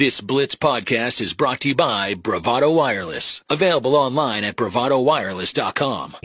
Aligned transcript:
This 0.00 0.22
Blitz 0.22 0.54
podcast 0.54 1.20
is 1.20 1.34
brought 1.34 1.60
to 1.60 1.68
you 1.68 1.74
by 1.74 2.14
Bravado 2.14 2.72
Wireless, 2.72 3.42
available 3.50 3.94
online 3.94 4.44
at 4.44 4.56
bravadowireless.com. 4.56 6.16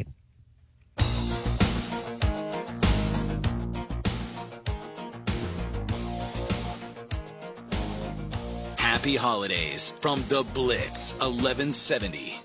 Happy 8.78 9.18
holidays 9.18 9.94
from 10.00 10.24
The 10.30 10.46
Blitz 10.54 11.12
1170. 11.16 12.45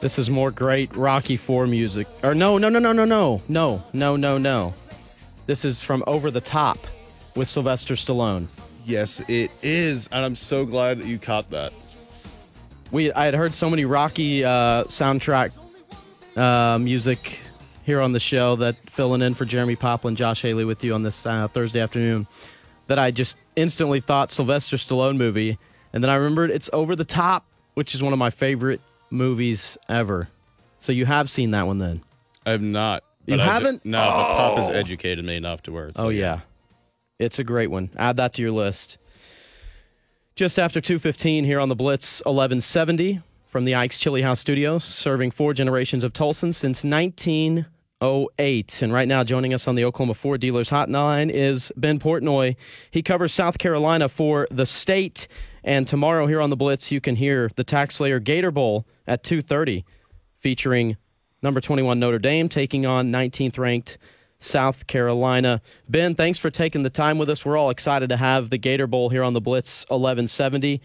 This 0.00 0.18
is 0.18 0.30
more 0.30 0.50
great 0.50 0.96
Rocky 0.96 1.36
4 1.36 1.66
music. 1.66 2.06
Or 2.22 2.34
no, 2.34 2.56
no, 2.56 2.70
no, 2.70 2.78
no, 2.78 2.92
no, 2.92 3.04
no. 3.04 3.42
No, 3.48 3.82
no, 3.92 4.16
no, 4.16 4.38
no. 4.38 4.72
This 5.44 5.66
is 5.66 5.82
from 5.82 6.02
Over 6.06 6.30
the 6.30 6.40
Top 6.40 6.78
with 7.36 7.48
Sylvester 7.48 7.94
Stallone. 7.94 8.48
Yes, 8.86 9.20
it 9.28 9.50
is, 9.62 10.08
and 10.10 10.24
I'm 10.24 10.34
so 10.34 10.64
glad 10.64 11.00
that 11.00 11.06
you 11.06 11.18
caught 11.18 11.50
that. 11.50 11.74
We 12.90 13.12
I 13.12 13.26
had 13.26 13.34
heard 13.34 13.52
so 13.52 13.68
many 13.68 13.84
Rocky 13.84 14.42
uh, 14.42 14.84
soundtrack 14.84 15.56
uh, 16.34 16.78
music 16.78 17.38
here 17.84 18.00
on 18.00 18.12
the 18.12 18.20
show 18.20 18.56
that 18.56 18.76
filling 18.88 19.20
in 19.20 19.34
for 19.34 19.44
Jeremie 19.44 19.76
Poplin, 19.76 20.16
Josh 20.16 20.40
Haley 20.42 20.64
with 20.64 20.82
you 20.82 20.94
on 20.94 21.02
this 21.02 21.26
uh, 21.26 21.46
Thursday 21.48 21.80
afternoon 21.80 22.26
that 22.86 22.98
I 22.98 23.10
just 23.10 23.36
instantly 23.54 24.00
thought 24.00 24.32
Sylvester 24.32 24.76
Stallone 24.76 25.18
movie, 25.18 25.58
and 25.92 26.02
then 26.02 26.10
I 26.10 26.14
remembered 26.14 26.50
it's 26.50 26.70
Over 26.72 26.96
the 26.96 27.04
Top, 27.04 27.44
which 27.74 27.94
is 27.94 28.02
one 28.02 28.14
of 28.14 28.18
my 28.18 28.30
favorite 28.30 28.80
movies 29.10 29.76
ever. 29.88 30.28
So 30.78 30.92
you 30.92 31.06
have 31.06 31.28
seen 31.30 31.50
that 31.50 31.66
one 31.66 31.78
then? 31.78 32.02
I 32.46 32.52
have 32.52 32.62
not. 32.62 33.04
You 33.26 33.36
but 33.36 33.44
haven't? 33.46 33.84
no, 33.84 33.98
but 34.00 34.10
Pop 34.36 34.58
has 34.58 34.70
Oh. 34.70 34.72
educated 34.72 35.24
me 35.24 35.36
enough 35.36 35.62
to 35.64 35.72
where 35.72 35.88
it's. 35.88 36.00
Oh 36.00 36.06
like- 36.06 36.16
yeah. 36.16 36.40
It's 37.18 37.38
a 37.38 37.44
great 37.44 37.70
one. 37.70 37.90
Add 37.98 38.16
that 38.16 38.32
to 38.34 38.42
your 38.42 38.50
list. 38.52 38.96
Just 40.36 40.58
after 40.58 40.80
2:15 40.80 41.44
here 41.44 41.60
on 41.60 41.68
the 41.68 41.74
Blitz 41.74 42.22
1170 42.24 43.20
from 43.46 43.66
the 43.66 43.74
Ike's 43.74 43.98
Chili 43.98 44.22
House 44.22 44.40
Studios, 44.40 44.84
serving 44.84 45.32
four 45.32 45.52
generations 45.52 46.02
of 46.02 46.14
Tulsans 46.14 46.54
since 46.54 46.82
1908. 46.82 48.80
And 48.82 48.92
right 48.92 49.06
now 49.08 49.22
joining 49.22 49.52
us 49.52 49.68
on 49.68 49.74
the 49.74 49.84
Oklahoma 49.84 50.14
Ford 50.14 50.40
Dealers 50.40 50.70
Hotline 50.70 51.30
is 51.30 51.70
Ben 51.76 51.98
Portnoy. 51.98 52.56
He 52.90 53.02
covers 53.02 53.34
South 53.34 53.58
Carolina 53.58 54.08
for 54.08 54.46
the 54.50 54.64
state 54.66 55.28
and 55.64 55.86
tomorrow 55.86 56.26
here 56.26 56.40
on 56.40 56.50
the 56.50 56.56
Blitz 56.56 56.90
you 56.90 57.00
can 57.00 57.16
hear 57.16 57.50
the 57.56 57.64
Tax 57.64 57.96
Slayer 57.96 58.20
Gator 58.20 58.50
Bowl 58.50 58.86
at 59.06 59.22
2:30 59.22 59.84
featuring 60.38 60.96
number 61.42 61.60
21 61.60 61.98
Notre 61.98 62.18
Dame 62.18 62.48
taking 62.48 62.86
on 62.86 63.10
19th 63.10 63.58
ranked 63.58 63.98
South 64.40 64.86
Carolina. 64.86 65.60
Ben, 65.88 66.14
thanks 66.14 66.38
for 66.38 66.50
taking 66.50 66.82
the 66.82 66.90
time 66.90 67.18
with 67.18 67.28
us. 67.28 67.44
We're 67.44 67.58
all 67.58 67.70
excited 67.70 68.08
to 68.08 68.16
have 68.16 68.50
the 68.50 68.58
Gator 68.58 68.86
Bowl 68.86 69.10
here 69.10 69.22
on 69.22 69.34
the 69.34 69.40
Blitz 69.40 69.84
1170. 69.88 70.80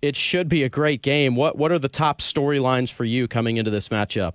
It 0.00 0.16
should 0.16 0.48
be 0.48 0.62
a 0.62 0.68
great 0.68 1.02
game. 1.02 1.36
What 1.36 1.56
what 1.56 1.72
are 1.72 1.78
the 1.78 1.88
top 1.88 2.20
storylines 2.20 2.90
for 2.90 3.04
you 3.04 3.28
coming 3.28 3.56
into 3.56 3.70
this 3.70 3.88
matchup? 3.88 4.34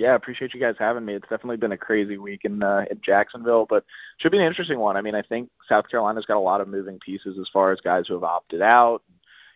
Yeah, 0.00 0.14
appreciate 0.14 0.54
you 0.54 0.60
guys 0.60 0.76
having 0.78 1.04
me. 1.04 1.14
It's 1.14 1.28
definitely 1.28 1.58
been 1.58 1.72
a 1.72 1.76
crazy 1.76 2.16
week 2.16 2.40
in 2.44 2.62
uh, 2.62 2.86
in 2.90 3.02
Jacksonville, 3.04 3.66
but 3.68 3.84
should 4.18 4.32
be 4.32 4.38
an 4.38 4.46
interesting 4.46 4.78
one. 4.78 4.96
I 4.96 5.02
mean, 5.02 5.14
I 5.14 5.20
think 5.20 5.50
South 5.68 5.90
Carolina's 5.90 6.24
got 6.24 6.38
a 6.38 6.40
lot 6.40 6.62
of 6.62 6.68
moving 6.68 6.98
pieces 7.04 7.36
as 7.38 7.46
far 7.52 7.70
as 7.70 7.80
guys 7.82 8.04
who 8.08 8.14
have 8.14 8.24
opted 8.24 8.62
out. 8.62 9.02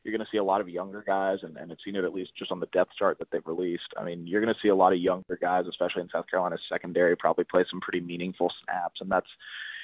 You're 0.03 0.15
going 0.15 0.21
to 0.21 0.31
see 0.31 0.37
a 0.37 0.45
lot 0.45 0.61
of 0.61 0.69
younger 0.69 1.03
guys, 1.07 1.39
and, 1.45 1.57
and 1.57 1.73
I've 1.73 1.79
seen 1.83 1.97
it 1.97 2.05
at 2.05 2.13
least 2.13 2.33
just 2.39 2.53
on 2.53 2.61
the 2.61 2.67
depth 2.75 2.91
chart 2.99 3.19
that 3.21 3.29
they've 3.33 3.47
released. 3.47 3.89
I 3.99 4.05
mean, 4.05 4.27
you're 4.27 4.43
going 4.43 4.53
to 4.53 4.61
see 4.61 4.69
a 4.69 4.75
lot 4.75 4.93
of 4.93 4.99
younger 4.99 5.39
guys, 5.41 5.65
especially 5.67 6.03
in 6.03 6.11
South 6.11 6.27
Carolina's 6.31 6.61
secondary, 6.69 7.17
probably 7.17 7.45
play 7.45 7.65
some 7.71 7.81
pretty 7.81 8.05
meaningful 8.05 8.53
snaps, 8.65 9.01
and 9.01 9.11
that's 9.11 9.31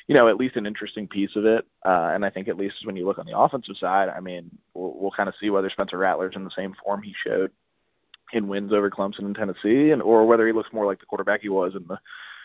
you 0.08 0.14
know, 0.14 0.28
at 0.28 0.36
least 0.36 0.56
an 0.56 0.66
interesting 0.66 1.06
piece 1.06 1.30
of 1.36 1.46
it. 1.46 1.64
Uh, 1.86 2.10
and 2.12 2.24
I 2.24 2.28
think 2.28 2.48
at 2.48 2.58
least 2.58 2.74
when 2.84 2.96
you 2.96 3.06
look 3.06 3.18
on 3.18 3.26
the 3.26 3.38
offensive 3.38 3.76
side, 3.80 4.08
I 4.08 4.20
mean, 4.20 4.50
we'll, 4.74 4.92
we'll 4.94 5.10
kind 5.12 5.28
of 5.28 5.36
see 5.40 5.48
whether 5.48 5.70
Spencer 5.70 5.96
Rattler's 5.96 6.34
in 6.36 6.44
the 6.44 6.50
same 6.56 6.74
form 6.84 7.02
he 7.02 7.14
showed 7.26 7.50
in 8.32 8.48
wins 8.48 8.72
over 8.72 8.90
Clemson 8.90 9.20
and 9.20 9.34
Tennessee, 9.34 9.90
and 9.90 10.02
or 10.02 10.26
whether 10.26 10.46
he 10.46 10.52
looks 10.52 10.72
more 10.72 10.86
like 10.86 11.00
the 11.00 11.06
quarterback 11.06 11.40
he 11.42 11.48
was 11.48 11.72
in 11.74 11.86
the 11.88 11.98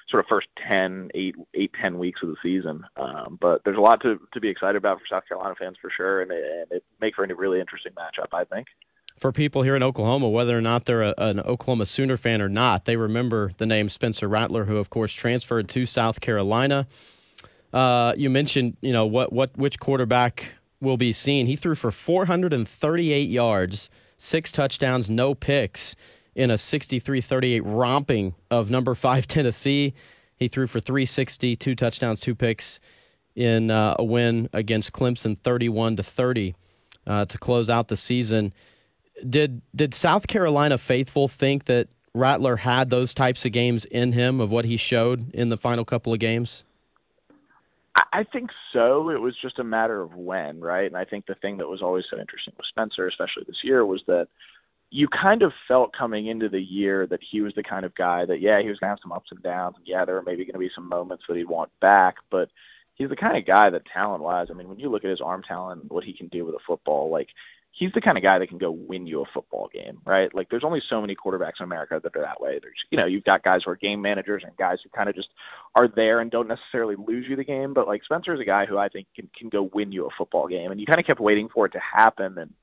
sort 0.09 0.23
of 0.23 0.27
first 0.27 0.47
10, 0.67 1.09
8, 1.13 1.35
8 1.53 1.71
10 1.81 1.97
weeks 1.97 2.21
of 2.21 2.29
the 2.29 2.35
season. 2.43 2.85
Um, 2.95 3.37
but 3.41 3.61
there's 3.65 3.77
a 3.77 3.81
lot 3.81 4.01
to, 4.01 4.19
to 4.33 4.39
be 4.39 4.49
excited 4.49 4.75
about 4.75 4.99
for 4.99 5.05
South 5.09 5.27
Carolina 5.27 5.55
fans 5.57 5.77
for 5.81 5.89
sure, 5.95 6.21
and 6.21 6.31
it, 6.31 6.43
and 6.43 6.71
it 6.71 6.83
make 7.01 7.15
for 7.15 7.23
a 7.23 7.35
really 7.35 7.59
interesting 7.59 7.93
matchup, 7.93 8.27
I 8.33 8.43
think. 8.43 8.67
For 9.17 9.31
people 9.31 9.63
here 9.63 9.75
in 9.75 9.83
Oklahoma, 9.83 10.29
whether 10.29 10.57
or 10.57 10.61
not 10.61 10.85
they're 10.85 11.01
a, 11.01 11.13
an 11.17 11.39
Oklahoma 11.39 11.85
Sooner 11.85 12.17
fan 12.17 12.41
or 12.41 12.49
not, 12.49 12.85
they 12.85 12.97
remember 12.97 13.51
the 13.57 13.65
name 13.65 13.87
Spencer 13.87 14.27
Rattler, 14.27 14.65
who 14.65 14.77
of 14.77 14.89
course 14.89 15.13
transferred 15.13 15.69
to 15.69 15.85
South 15.85 16.19
Carolina. 16.19 16.85
Uh, 17.73 18.13
you 18.17 18.29
mentioned, 18.29 18.75
you 18.81 18.91
know, 18.91 19.05
what 19.05 19.31
what 19.31 19.57
which 19.57 19.79
quarterback 19.79 20.53
will 20.81 20.97
be 20.97 21.13
seen. 21.13 21.45
He 21.45 21.55
threw 21.55 21.75
for 21.75 21.91
438 21.91 23.29
yards, 23.29 23.89
six 24.17 24.51
touchdowns, 24.51 25.09
no 25.09 25.35
picks 25.35 25.95
in 26.35 26.51
a 26.51 26.55
63-38 26.55 27.61
romping 27.63 28.35
of 28.51 28.69
number 28.69 28.95
five 28.95 29.27
Tennessee. 29.27 29.93
He 30.37 30.47
threw 30.47 30.67
for 30.67 30.79
360, 30.79 31.55
two 31.55 31.75
touchdowns, 31.75 32.19
two 32.19 32.35
picks 32.35 32.79
in 33.35 33.71
uh, 33.71 33.95
a 33.99 34.03
win 34.03 34.49
against 34.53 34.91
Clemson, 34.91 35.37
31 35.39 35.97
to 35.97 36.03
30, 36.03 36.55
uh, 37.07 37.25
to 37.25 37.37
close 37.37 37.69
out 37.69 37.87
the 37.87 37.97
season. 37.97 38.53
Did 39.27 39.61
did 39.73 39.93
South 39.93 40.27
Carolina 40.27 40.77
faithful 40.77 41.27
think 41.27 41.65
that 41.65 41.87
Rattler 42.13 42.57
had 42.57 42.89
those 42.89 43.13
types 43.13 43.45
of 43.45 43.51
games 43.51 43.85
in 43.85 44.11
him 44.11 44.41
of 44.41 44.51
what 44.51 44.65
he 44.65 44.77
showed 44.77 45.33
in 45.33 45.49
the 45.49 45.57
final 45.57 45.85
couple 45.85 46.13
of 46.13 46.19
games? 46.19 46.63
I 48.15 48.23
think 48.23 48.49
so. 48.71 49.09
It 49.09 49.19
was 49.19 49.35
just 49.35 49.59
a 49.59 49.63
matter 49.63 50.01
of 50.01 50.15
when, 50.15 50.61
right? 50.61 50.85
And 50.85 50.95
I 50.95 51.03
think 51.03 51.25
the 51.25 51.35
thing 51.35 51.57
that 51.57 51.67
was 51.67 51.81
always 51.81 52.05
so 52.09 52.17
interesting 52.17 52.53
with 52.57 52.65
Spencer, 52.65 53.05
especially 53.07 53.43
this 53.45 53.61
year, 53.61 53.85
was 53.85 54.03
that 54.07 54.29
you 54.89 55.09
kind 55.09 55.41
of 55.41 55.51
felt 55.67 55.91
coming 55.91 56.27
into 56.27 56.47
the 56.47 56.61
year 56.61 57.05
that 57.07 57.19
he 57.21 57.41
was 57.41 57.53
the 57.55 57.63
kind 57.63 57.85
of 57.85 57.93
guy 57.93 58.23
that, 58.23 58.39
yeah, 58.39 58.61
he 58.61 58.69
was 58.69 58.79
going 58.79 58.87
to 58.87 58.91
have 58.91 58.99
some 59.01 59.11
ups 59.11 59.31
and 59.31 59.43
downs. 59.43 59.75
And 59.75 59.85
yeah, 59.85 60.05
there 60.05 60.15
were 60.15 60.21
maybe 60.21 60.45
going 60.45 60.53
to 60.53 60.59
be 60.59 60.71
some 60.73 60.87
moments 60.87 61.25
that 61.27 61.35
he'd 61.35 61.49
want 61.49 61.71
back. 61.81 62.15
But 62.29 62.49
he's 62.93 63.09
the 63.09 63.17
kind 63.17 63.35
of 63.35 63.45
guy 63.45 63.69
that 63.69 63.85
talent 63.85 64.23
wise, 64.23 64.47
I 64.49 64.53
mean, 64.53 64.69
when 64.69 64.79
you 64.79 64.89
look 64.89 65.03
at 65.03 65.09
his 65.09 65.19
arm 65.19 65.43
talent, 65.43 65.91
what 65.91 66.05
he 66.05 66.13
can 66.13 66.27
do 66.27 66.45
with 66.45 66.55
a 66.55 66.59
football, 66.65 67.09
like, 67.09 67.27
he's 67.75 67.91
the 67.91 67.99
kind 67.99 68.17
of 68.17 68.23
guy 68.23 68.39
that 68.39 68.47
can 68.47 68.57
go 68.57 68.71
win 68.71 69.05
you 69.05 69.21
a 69.21 69.25
football 69.33 69.69
game, 69.71 69.99
right? 70.05 70.33
Like 70.33 70.49
there's 70.49 70.63
only 70.63 70.81
so 70.89 71.01
many 71.01 71.13
quarterbacks 71.13 71.59
in 71.59 71.65
America 71.65 71.99
that 72.01 72.15
are 72.15 72.21
that 72.21 72.39
way. 72.39 72.57
There's 72.61 72.83
you 72.89 72.97
know, 72.97 73.05
you've 73.05 73.25
got 73.25 73.43
guys 73.43 73.63
who 73.65 73.71
are 73.71 73.75
game 73.75 74.01
managers 74.01 74.43
and 74.45 74.55
guys 74.55 74.79
who 74.81 74.89
kind 74.89 75.09
of 75.09 75.15
just 75.15 75.29
are 75.75 75.87
there 75.89 76.21
and 76.21 76.31
don't 76.31 76.47
necessarily 76.47 76.95
lose 76.95 77.27
you 77.27 77.35
the 77.35 77.43
game, 77.43 77.73
but 77.73 77.85
like 77.87 78.03
Spencer 78.03 78.33
is 78.33 78.39
a 78.39 78.45
guy 78.45 78.65
who 78.65 78.77
I 78.77 78.87
think 78.87 79.07
can 79.13 79.29
can 79.37 79.49
go 79.49 79.69
win 79.73 79.91
you 79.91 80.05
a 80.05 80.09
football 80.17 80.47
game 80.47 80.71
and 80.71 80.79
you 80.79 80.85
kind 80.85 80.99
of 80.99 81.05
kept 81.05 81.19
waiting 81.19 81.49
for 81.49 81.65
it 81.65 81.73
to 81.73 81.79
happen 81.79 82.37
and 82.37 82.53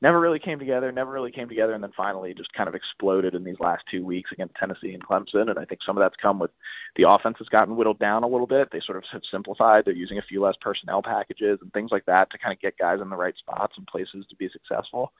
never 0.00 0.20
really 0.20 0.38
came 0.38 0.58
together, 0.58 0.92
never 0.92 1.10
really 1.10 1.32
came 1.32 1.48
together 1.48 1.74
and 1.74 1.82
then 1.82 1.92
finally 1.96 2.34
just 2.34 2.52
kind 2.52 2.68
of 2.68 2.74
exploded 2.74 3.34
in 3.34 3.44
these 3.44 3.58
last 3.60 3.84
2 3.90 4.04
weeks 4.04 4.30
against 4.32 4.54
Tennessee 4.54 4.94
and 4.94 5.04
Clemson 5.04 5.50
and 5.50 5.58
I 5.58 5.64
think 5.64 5.82
some 5.82 5.96
of 5.96 6.00
that's 6.00 6.16
come 6.16 6.38
with 6.38 6.50
the 6.96 7.08
offense 7.08 7.38
has 7.38 7.48
gotten 7.48 7.76
whittled 7.76 7.98
down 7.98 8.22
a 8.22 8.28
little 8.28 8.46
bit. 8.46 8.70
They 8.70 8.80
sort 8.80 8.98
of 8.98 9.04
have 9.12 9.22
simplified. 9.28 9.84
They're 9.84 9.94
using 9.94 10.18
a 10.18 10.22
few 10.22 10.40
less 10.40 10.56
personnel 10.60 11.02
packages 11.02 11.58
and 11.62 11.72
things 11.72 11.90
like 11.90 12.06
that 12.06 12.30
to 12.30 12.38
kind 12.38 12.52
of 12.52 12.60
get 12.60 12.78
guys 12.78 13.00
in 13.00 13.10
the 13.10 13.16
right 13.16 13.36
spots 13.36 13.74
and 13.76 13.86
places 13.86 14.26
to 14.30 14.36
be 14.36 14.48
successful. 14.48 15.12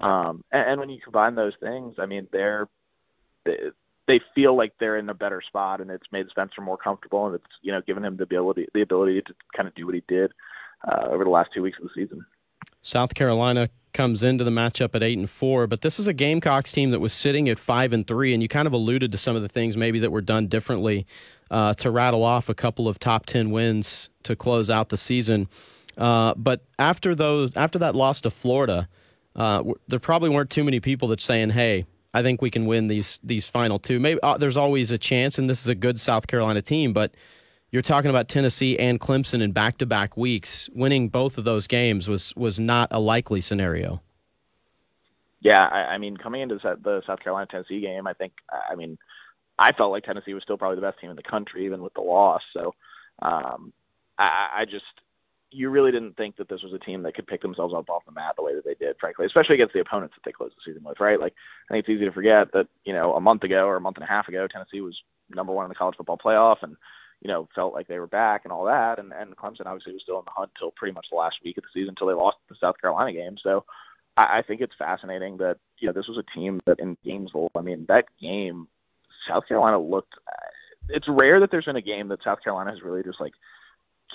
Um, 0.00 0.42
and, 0.50 0.70
and 0.70 0.80
when 0.80 0.90
you 0.90 1.00
combine 1.00 1.34
those 1.34 1.54
things, 1.60 1.96
I 1.98 2.06
mean, 2.06 2.26
they're 2.32 2.68
they, 3.44 3.58
they 4.06 4.20
feel 4.34 4.56
like 4.56 4.72
they're 4.78 4.98
in 4.98 5.08
a 5.08 5.14
better 5.14 5.40
spot, 5.40 5.80
and 5.80 5.90
it's 5.90 6.06
made 6.12 6.28
Spencer 6.28 6.60
more 6.60 6.76
comfortable, 6.76 7.26
and 7.26 7.34
it's 7.36 7.46
you 7.62 7.72
know 7.72 7.80
given 7.80 8.04
him 8.04 8.16
the 8.16 8.24
ability 8.24 8.68
the 8.74 8.82
ability 8.82 9.22
to 9.22 9.34
kind 9.56 9.68
of 9.68 9.74
do 9.74 9.86
what 9.86 9.94
he 9.94 10.02
did 10.08 10.32
uh, 10.86 11.06
over 11.08 11.24
the 11.24 11.30
last 11.30 11.50
two 11.54 11.62
weeks 11.62 11.78
of 11.78 11.84
the 11.84 11.90
season. 11.94 12.24
South 12.82 13.14
Carolina 13.14 13.68
comes 13.94 14.22
into 14.22 14.44
the 14.44 14.50
matchup 14.50 14.94
at 14.94 15.02
eight 15.02 15.16
and 15.16 15.30
four, 15.30 15.66
but 15.66 15.80
this 15.80 15.98
is 15.98 16.06
a 16.06 16.12
Gamecocks 16.12 16.72
team 16.72 16.90
that 16.90 17.00
was 17.00 17.12
sitting 17.12 17.48
at 17.48 17.58
five 17.58 17.92
and 17.92 18.06
three, 18.06 18.34
and 18.34 18.42
you 18.42 18.48
kind 18.48 18.66
of 18.66 18.72
alluded 18.72 19.12
to 19.12 19.18
some 19.18 19.36
of 19.36 19.42
the 19.42 19.48
things 19.48 19.76
maybe 19.76 20.00
that 20.00 20.10
were 20.12 20.20
done 20.20 20.48
differently 20.48 21.06
uh, 21.50 21.72
to 21.74 21.90
rattle 21.90 22.22
off 22.22 22.48
a 22.48 22.54
couple 22.54 22.88
of 22.88 22.98
top 22.98 23.24
ten 23.24 23.50
wins 23.50 24.10
to 24.24 24.36
close 24.36 24.68
out 24.68 24.90
the 24.90 24.96
season. 24.96 25.48
Uh, 25.96 26.34
but 26.34 26.64
after 26.78 27.14
those, 27.14 27.56
after 27.56 27.78
that 27.78 27.94
loss 27.94 28.20
to 28.20 28.30
Florida, 28.30 28.88
uh, 29.36 29.58
w- 29.58 29.76
there 29.88 30.00
probably 30.00 30.28
weren't 30.28 30.50
too 30.50 30.64
many 30.64 30.80
people 30.80 31.08
that 31.08 31.20
saying, 31.20 31.50
"Hey, 31.50 31.86
I 32.12 32.22
think 32.22 32.42
we 32.42 32.50
can 32.50 32.66
win 32.66 32.88
these 32.88 33.20
these 33.22 33.48
final 33.48 33.78
two. 33.78 34.00
Maybe 34.00 34.20
uh, 34.22 34.36
there's 34.38 34.56
always 34.56 34.90
a 34.90 34.98
chance, 34.98 35.38
and 35.38 35.48
this 35.48 35.60
is 35.60 35.68
a 35.68 35.74
good 35.74 36.00
South 36.00 36.26
Carolina 36.26 36.62
team, 36.62 36.92
but 36.92 37.12
you're 37.74 37.82
talking 37.82 38.08
about 38.08 38.28
Tennessee 38.28 38.78
and 38.78 39.00
Clemson 39.00 39.42
in 39.42 39.50
back-to-back 39.50 40.16
weeks. 40.16 40.70
Winning 40.74 41.08
both 41.08 41.36
of 41.36 41.42
those 41.42 41.66
games 41.66 42.08
was 42.08 42.32
was 42.36 42.56
not 42.56 42.86
a 42.92 43.00
likely 43.00 43.40
scenario. 43.40 44.00
Yeah, 45.40 45.64
I, 45.66 45.94
I 45.94 45.98
mean, 45.98 46.16
coming 46.16 46.40
into 46.42 46.54
the, 46.54 47.02
South 47.04 47.18
Carolina 47.18 47.48
Tennessee 47.50 47.80
game, 47.80 48.06
I 48.06 48.12
think, 48.12 48.32
I 48.70 48.76
mean, 48.76 48.96
I 49.58 49.72
felt 49.72 49.90
like 49.90 50.04
Tennessee 50.04 50.34
was 50.34 50.44
still 50.44 50.56
probably 50.56 50.76
the 50.76 50.82
best 50.82 51.00
team 51.00 51.10
in 51.10 51.16
the 51.16 51.22
country, 51.22 51.66
even 51.66 51.82
with 51.82 51.92
the 51.94 52.00
loss. 52.00 52.42
So, 52.52 52.76
um, 53.20 53.72
I, 54.18 54.50
I 54.58 54.64
just, 54.66 54.84
you 55.50 55.68
really 55.68 55.90
didn't 55.90 56.16
think 56.16 56.36
that 56.36 56.48
this 56.48 56.62
was 56.62 56.72
a 56.72 56.78
team 56.78 57.02
that 57.02 57.16
could 57.16 57.26
pick 57.26 57.42
themselves 57.42 57.74
up 57.74 57.90
off 57.90 58.04
the 58.06 58.12
mat 58.12 58.36
the 58.36 58.44
way 58.44 58.54
that 58.54 58.64
they 58.64 58.74
did, 58.74 58.96
frankly, 59.00 59.26
especially 59.26 59.56
against 59.56 59.74
the 59.74 59.80
opponents 59.80 60.14
that 60.14 60.22
they 60.24 60.32
closed 60.32 60.54
the 60.54 60.62
season 60.64 60.84
with, 60.84 61.00
right? 61.00 61.18
Like, 61.18 61.34
I 61.68 61.74
think 61.74 61.82
it's 61.82 61.92
easy 61.92 62.04
to 62.04 62.12
forget 62.12 62.52
that, 62.52 62.68
you 62.84 62.92
know, 62.92 63.14
a 63.14 63.20
month 63.20 63.42
ago 63.42 63.66
or 63.66 63.74
a 63.74 63.80
month 63.80 63.96
and 63.96 64.04
a 64.04 64.08
half 64.08 64.28
ago, 64.28 64.46
Tennessee 64.46 64.80
was 64.80 64.96
number 65.28 65.52
one 65.52 65.64
in 65.64 65.70
the 65.70 65.74
college 65.74 65.96
football 65.96 66.16
playoff 66.16 66.62
and, 66.62 66.76
you 67.24 67.28
know, 67.28 67.48
felt 67.54 67.74
like 67.74 67.88
they 67.88 67.98
were 67.98 68.06
back 68.06 68.42
and 68.44 68.52
all 68.52 68.66
that. 68.66 68.98
And, 68.98 69.12
and 69.12 69.36
Clemson 69.36 69.66
obviously 69.66 69.94
was 69.94 70.02
still 70.02 70.18
in 70.18 70.24
the 70.26 70.30
hunt 70.30 70.50
until 70.54 70.70
pretty 70.72 70.92
much 70.92 71.06
the 71.10 71.16
last 71.16 71.36
week 71.42 71.56
of 71.56 71.64
the 71.64 71.70
season 71.72 71.90
until 71.90 72.06
they 72.06 72.14
lost 72.14 72.36
the 72.48 72.54
South 72.60 72.78
Carolina 72.80 73.12
game. 73.12 73.36
So 73.42 73.64
I, 74.16 74.38
I 74.38 74.42
think 74.42 74.60
it's 74.60 74.74
fascinating 74.78 75.38
that, 75.38 75.56
you 75.78 75.88
know, 75.88 75.92
this 75.92 76.06
was 76.06 76.18
a 76.18 76.38
team 76.38 76.60
that 76.66 76.78
in 76.78 76.98
Gainesville, 77.02 77.50
I 77.56 77.62
mean, 77.62 77.86
that 77.88 78.04
game, 78.20 78.68
South 79.26 79.48
Carolina 79.48 79.78
looked, 79.80 80.14
it's 80.90 81.08
rare 81.08 81.40
that 81.40 81.50
there's 81.50 81.64
been 81.64 81.76
a 81.76 81.80
game 81.82 82.08
that 82.08 82.22
South 82.22 82.42
Carolina 82.44 82.70
has 82.70 82.82
really 82.82 83.02
just 83.02 83.20
like 83.20 83.32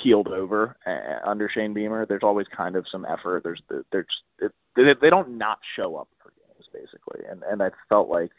keeled 0.04 0.28
over 0.28 0.78
uh, 0.86 1.28
under 1.28 1.50
Shane 1.50 1.74
Beamer. 1.74 2.06
There's 2.06 2.24
always 2.24 2.48
kind 2.56 2.76
of 2.76 2.86
some 2.92 3.06
effort. 3.06 3.44
There's 3.44 3.62
there's 3.92 4.06
it, 4.40 4.52
they, 4.76 4.94
they 4.94 5.10
don't 5.10 5.38
not 5.38 5.60
show 5.76 5.96
up 5.96 6.08
for 6.22 6.32
games 6.32 6.68
basically, 6.72 7.26
and 7.30 7.42
and 7.44 7.62
I 7.64 7.72
felt 7.90 8.10
like 8.10 8.32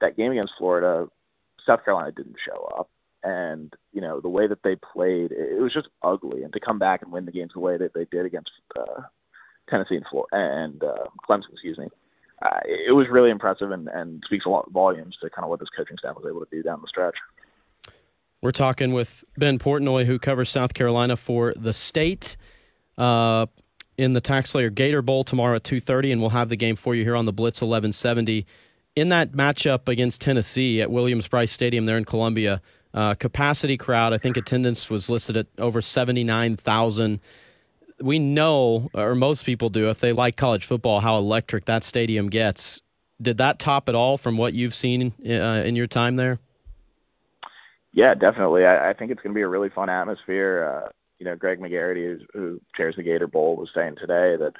that 0.00 0.16
game 0.16 0.32
against 0.32 0.54
Florida, 0.56 1.08
South 1.66 1.84
Carolina 1.84 2.12
didn't 2.12 2.36
show 2.44 2.64
up, 2.78 2.88
and 3.22 3.74
you 3.92 4.00
know 4.00 4.20
the 4.20 4.28
way 4.28 4.46
that 4.46 4.62
they 4.62 4.76
played, 4.76 5.32
it, 5.32 5.60
was 5.60 5.72
just 5.72 5.88
ugly. 6.02 6.42
And 6.42 6.52
to 6.52 6.60
come 6.60 6.78
back 6.78 7.02
and 7.02 7.12
win 7.12 7.26
the 7.26 7.32
games 7.32 7.52
the 7.54 7.60
way 7.60 7.76
that 7.76 7.94
they 7.94 8.06
did 8.10 8.26
against 8.26 8.52
uh, 8.78 9.02
Tennessee 9.68 9.96
and 9.96 10.06
Florida 10.10 10.28
and 10.32 10.82
uh, 10.82 11.04
Clemson, 11.28 11.52
excuse 11.52 11.78
me. 11.78 11.88
Uh, 12.42 12.60
it 12.64 12.94
was 12.94 13.06
really 13.10 13.30
impressive 13.30 13.70
and, 13.70 13.88
and 13.88 14.22
speaks 14.24 14.46
a 14.46 14.48
lot 14.48 14.70
volumes 14.70 15.14
to 15.20 15.28
kind 15.28 15.44
of 15.44 15.50
what 15.50 15.60
this 15.60 15.68
coaching 15.76 15.98
staff 15.98 16.16
was 16.16 16.24
able 16.26 16.40
to 16.40 16.50
do 16.50 16.62
down 16.62 16.80
the 16.80 16.88
stretch. 16.88 17.16
We're 18.40 18.52
talking 18.52 18.94
with 18.94 19.22
Ben 19.36 19.58
Portnoy, 19.58 20.06
who 20.06 20.18
covers 20.18 20.48
South 20.48 20.72
Carolina 20.72 21.18
for 21.18 21.52
the 21.54 21.74
state. 21.74 22.38
Uh, 22.96 23.46
in 24.00 24.14
the 24.14 24.20
TaxSlayer 24.20 24.74
Gator 24.74 25.02
Bowl 25.02 25.24
tomorrow 25.24 25.56
at 25.56 25.62
2:30 25.62 26.12
and 26.12 26.20
we'll 26.22 26.30
have 26.30 26.48
the 26.48 26.56
game 26.56 26.74
for 26.74 26.94
you 26.94 27.04
here 27.04 27.14
on 27.14 27.26
the 27.26 27.32
Blitz 27.32 27.60
1170. 27.60 28.46
In 28.96 29.10
that 29.10 29.32
matchup 29.32 29.88
against 29.88 30.22
Tennessee 30.22 30.80
at 30.80 30.90
Williams-Brice 30.90 31.52
Stadium 31.52 31.84
there 31.84 31.98
in 31.98 32.06
Columbia, 32.06 32.62
uh, 32.92 33.14
capacity 33.14 33.76
crowd, 33.76 34.12
I 34.12 34.18
think 34.18 34.36
attendance 34.36 34.90
was 34.90 35.08
listed 35.08 35.36
at 35.36 35.46
over 35.58 35.80
79,000. 35.80 37.20
We 38.00 38.18
know 38.18 38.90
or 38.94 39.14
most 39.14 39.44
people 39.44 39.68
do 39.68 39.90
if 39.90 40.00
they 40.00 40.12
like 40.12 40.36
college 40.36 40.64
football 40.64 41.00
how 41.00 41.16
electric 41.18 41.66
that 41.66 41.84
stadium 41.84 42.28
gets. 42.28 42.80
Did 43.20 43.38
that 43.38 43.58
top 43.58 43.88
at 43.88 43.94
all 43.94 44.16
from 44.16 44.38
what 44.38 44.54
you've 44.54 44.74
seen 44.74 45.12
uh, 45.24 45.62
in 45.64 45.76
your 45.76 45.86
time 45.86 46.16
there? 46.16 46.38
Yeah, 47.92 48.14
definitely. 48.14 48.64
I, 48.64 48.90
I 48.90 48.92
think 48.94 49.10
it's 49.10 49.20
going 49.20 49.34
to 49.34 49.38
be 49.38 49.42
a 49.42 49.48
really 49.48 49.68
fun 49.68 49.90
atmosphere. 49.90 50.84
Uh, 50.86 50.88
you 51.18 51.26
know, 51.26 51.36
Greg 51.36 51.60
McGarity, 51.60 52.18
who 52.32 52.60
chairs 52.74 52.96
the 52.96 53.02
Gator 53.02 53.26
Bowl, 53.26 53.56
was 53.56 53.68
saying 53.74 53.96
today 53.96 54.36
that 54.36 54.52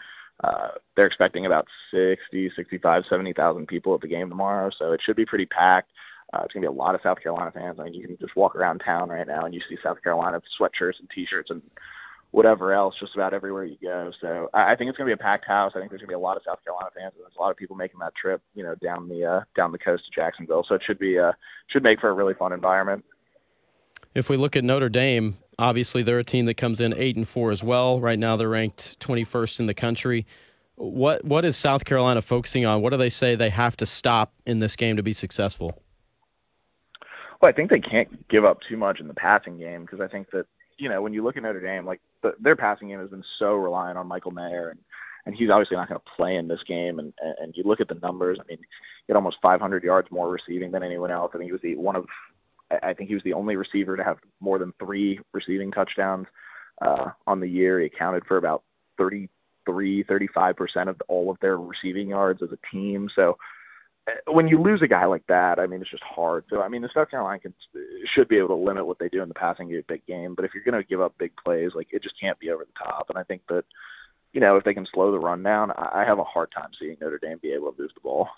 uh, 0.44 0.68
they're 0.96 1.06
expecting 1.06 1.46
about 1.46 1.66
60, 1.90 2.52
65, 2.54 3.04
70,000 3.08 3.66
people 3.66 3.94
at 3.94 4.00
the 4.00 4.08
game 4.08 4.28
tomorrow. 4.28 4.70
So 4.78 4.92
it 4.92 5.00
should 5.04 5.16
be 5.16 5.26
pretty 5.26 5.46
packed. 5.46 5.90
Uh, 6.32 6.42
it's 6.44 6.52
going 6.52 6.62
to 6.62 6.70
be 6.70 6.74
a 6.74 6.78
lot 6.78 6.94
of 6.94 7.00
South 7.02 7.20
Carolina 7.22 7.50
fans. 7.52 7.78
I 7.80 7.84
mean, 7.84 7.94
you 7.94 8.06
can 8.06 8.16
just 8.18 8.36
walk 8.36 8.54
around 8.54 8.80
town 8.80 9.08
right 9.08 9.26
now 9.26 9.44
and 9.44 9.54
you 9.54 9.60
see 9.68 9.76
South 9.82 10.02
Carolina 10.02 10.40
sweatshirts 10.60 11.00
and 11.00 11.10
T-shirts 11.14 11.50
and 11.50 11.60
whatever 12.30 12.72
else 12.72 12.94
just 13.00 13.14
about 13.14 13.34
everywhere 13.34 13.64
you 13.64 13.76
go. 13.82 14.12
So 14.20 14.48
I, 14.54 14.72
I 14.72 14.76
think 14.76 14.88
it's 14.88 14.96
going 14.96 15.10
to 15.10 15.16
be 15.16 15.20
a 15.20 15.24
packed 15.24 15.46
house. 15.46 15.72
I 15.74 15.80
think 15.80 15.90
there's 15.90 16.00
going 16.00 16.08
to 16.08 16.12
be 16.12 16.14
a 16.14 16.18
lot 16.18 16.36
of 16.36 16.42
South 16.46 16.62
Carolina 16.62 16.90
fans. 16.94 17.12
And 17.16 17.24
there's 17.24 17.34
a 17.36 17.40
lot 17.40 17.50
of 17.50 17.56
people 17.56 17.74
making 17.74 17.98
that 18.00 18.14
trip, 18.14 18.40
you 18.54 18.62
know, 18.62 18.76
down 18.76 19.08
the 19.08 19.24
uh, 19.24 19.40
down 19.56 19.72
the 19.72 19.78
coast 19.78 20.04
to 20.04 20.20
Jacksonville. 20.20 20.64
So 20.68 20.76
it 20.76 20.82
should 20.86 20.98
be 20.98 21.18
uh, 21.18 21.32
should 21.66 21.82
make 21.82 22.00
for 22.00 22.08
a 22.08 22.12
really 22.12 22.34
fun 22.34 22.52
environment 22.52 23.04
if 24.14 24.28
we 24.28 24.36
look 24.36 24.56
at 24.56 24.64
Notre 24.64 24.88
Dame, 24.88 25.38
obviously 25.58 26.02
they're 26.02 26.18
a 26.18 26.24
team 26.24 26.46
that 26.46 26.54
comes 26.54 26.80
in 26.80 26.94
eight 26.94 27.16
and 27.16 27.28
four 27.28 27.50
as 27.50 27.62
well. 27.62 28.00
Right 28.00 28.18
now 28.18 28.36
they're 28.36 28.48
ranked 28.48 28.98
21st 29.00 29.60
in 29.60 29.66
the 29.66 29.74
country. 29.74 30.26
What 30.76 31.24
what 31.24 31.44
is 31.44 31.56
South 31.56 31.84
Carolina 31.84 32.22
focusing 32.22 32.64
on? 32.64 32.80
What 32.80 32.90
do 32.90 32.96
they 32.96 33.10
say 33.10 33.34
they 33.34 33.50
have 33.50 33.76
to 33.78 33.86
stop 33.86 34.32
in 34.46 34.60
this 34.60 34.76
game 34.76 34.96
to 34.96 35.02
be 35.02 35.12
successful? 35.12 35.82
Well, 37.40 37.48
I 37.48 37.52
think 37.52 37.70
they 37.70 37.80
can't 37.80 38.28
give 38.28 38.44
up 38.44 38.58
too 38.68 38.76
much 38.76 39.00
in 39.00 39.08
the 39.08 39.14
passing 39.14 39.58
game 39.58 39.82
because 39.82 40.00
I 40.00 40.08
think 40.08 40.30
that 40.32 40.46
you 40.78 40.88
know 40.88 41.00
when 41.02 41.12
you 41.12 41.22
look 41.22 41.36
at 41.36 41.42
Notre 41.42 41.60
Dame, 41.60 41.86
like 41.86 42.00
the, 42.22 42.34
their 42.40 42.56
passing 42.56 42.88
game 42.88 43.00
has 43.00 43.10
been 43.10 43.24
so 43.38 43.54
reliant 43.54 43.98
on 43.98 44.06
Michael 44.06 44.32
Mayer 44.32 44.70
and 44.70 44.80
and 45.26 45.34
he's 45.34 45.50
obviously 45.50 45.76
not 45.76 45.88
going 45.88 46.00
to 46.00 46.12
play 46.16 46.36
in 46.36 46.48
this 46.48 46.62
game. 46.66 46.98
And 46.98 47.12
and 47.40 47.54
you 47.56 47.64
look 47.64 47.80
at 47.80 47.88
the 47.88 47.94
numbers. 47.96 48.38
I 48.40 48.44
mean, 48.48 48.58
he 48.58 49.12
had 49.12 49.16
almost 49.16 49.38
500 49.42 49.82
yards 49.82 50.10
more 50.10 50.30
receiving 50.30 50.70
than 50.70 50.82
anyone 50.82 51.10
else. 51.10 51.32
I 51.34 51.38
think 51.38 51.48
he 51.48 51.52
was 51.52 51.62
the 51.62 51.76
one 51.76 51.96
of 51.96 52.06
I 52.82 52.94
think 52.94 53.08
he 53.08 53.14
was 53.14 53.24
the 53.24 53.32
only 53.32 53.56
receiver 53.56 53.96
to 53.96 54.04
have 54.04 54.18
more 54.40 54.58
than 54.58 54.72
three 54.78 55.20
receiving 55.32 55.72
touchdowns 55.72 56.26
uh, 56.80 57.10
on 57.26 57.40
the 57.40 57.48
year. 57.48 57.80
He 57.80 57.86
accounted 57.86 58.24
for 58.26 58.36
about 58.36 58.62
33, 58.96 60.04
35% 60.04 60.88
of 60.88 61.02
all 61.08 61.30
of 61.30 61.38
their 61.40 61.56
receiving 61.58 62.08
yards 62.08 62.42
as 62.42 62.50
a 62.52 62.58
team. 62.70 63.10
So 63.14 63.38
when 64.26 64.48
you 64.48 64.60
lose 64.60 64.82
a 64.82 64.88
guy 64.88 65.04
like 65.04 65.26
that, 65.28 65.58
I 65.58 65.66
mean, 65.66 65.80
it's 65.80 65.90
just 65.90 66.02
hard. 66.02 66.44
So, 66.50 66.62
I 66.62 66.68
mean, 66.68 66.82
the 66.82 66.90
South 66.92 67.10
Carolina 67.10 67.40
can, 67.40 67.54
should 68.14 68.28
be 68.28 68.38
able 68.38 68.48
to 68.48 68.54
limit 68.54 68.86
what 68.86 68.98
they 68.98 69.08
do 69.08 69.22
in 69.22 69.28
the 69.28 69.34
passing 69.34 69.68
game, 69.68 69.82
big 69.88 70.04
game. 70.06 70.34
But 70.34 70.44
if 70.44 70.52
you're 70.54 70.64
going 70.64 70.82
to 70.82 70.88
give 70.88 71.00
up 71.00 71.14
big 71.18 71.32
plays, 71.42 71.72
like 71.74 71.88
it 71.92 72.02
just 72.02 72.18
can't 72.20 72.38
be 72.38 72.50
over 72.50 72.64
the 72.64 72.84
top. 72.84 73.06
And 73.08 73.18
I 73.18 73.22
think 73.22 73.42
that, 73.48 73.64
you 74.32 74.40
know, 74.40 74.56
if 74.56 74.64
they 74.64 74.74
can 74.74 74.86
slow 74.92 75.12
the 75.12 75.18
run 75.18 75.42
down, 75.42 75.72
I 75.76 76.04
have 76.06 76.18
a 76.18 76.24
hard 76.24 76.50
time 76.52 76.70
seeing 76.78 76.96
Notre 77.00 77.18
Dame 77.18 77.38
be 77.42 77.52
able 77.52 77.72
to 77.72 77.82
move 77.82 77.90
the 77.94 78.00
ball. 78.00 78.28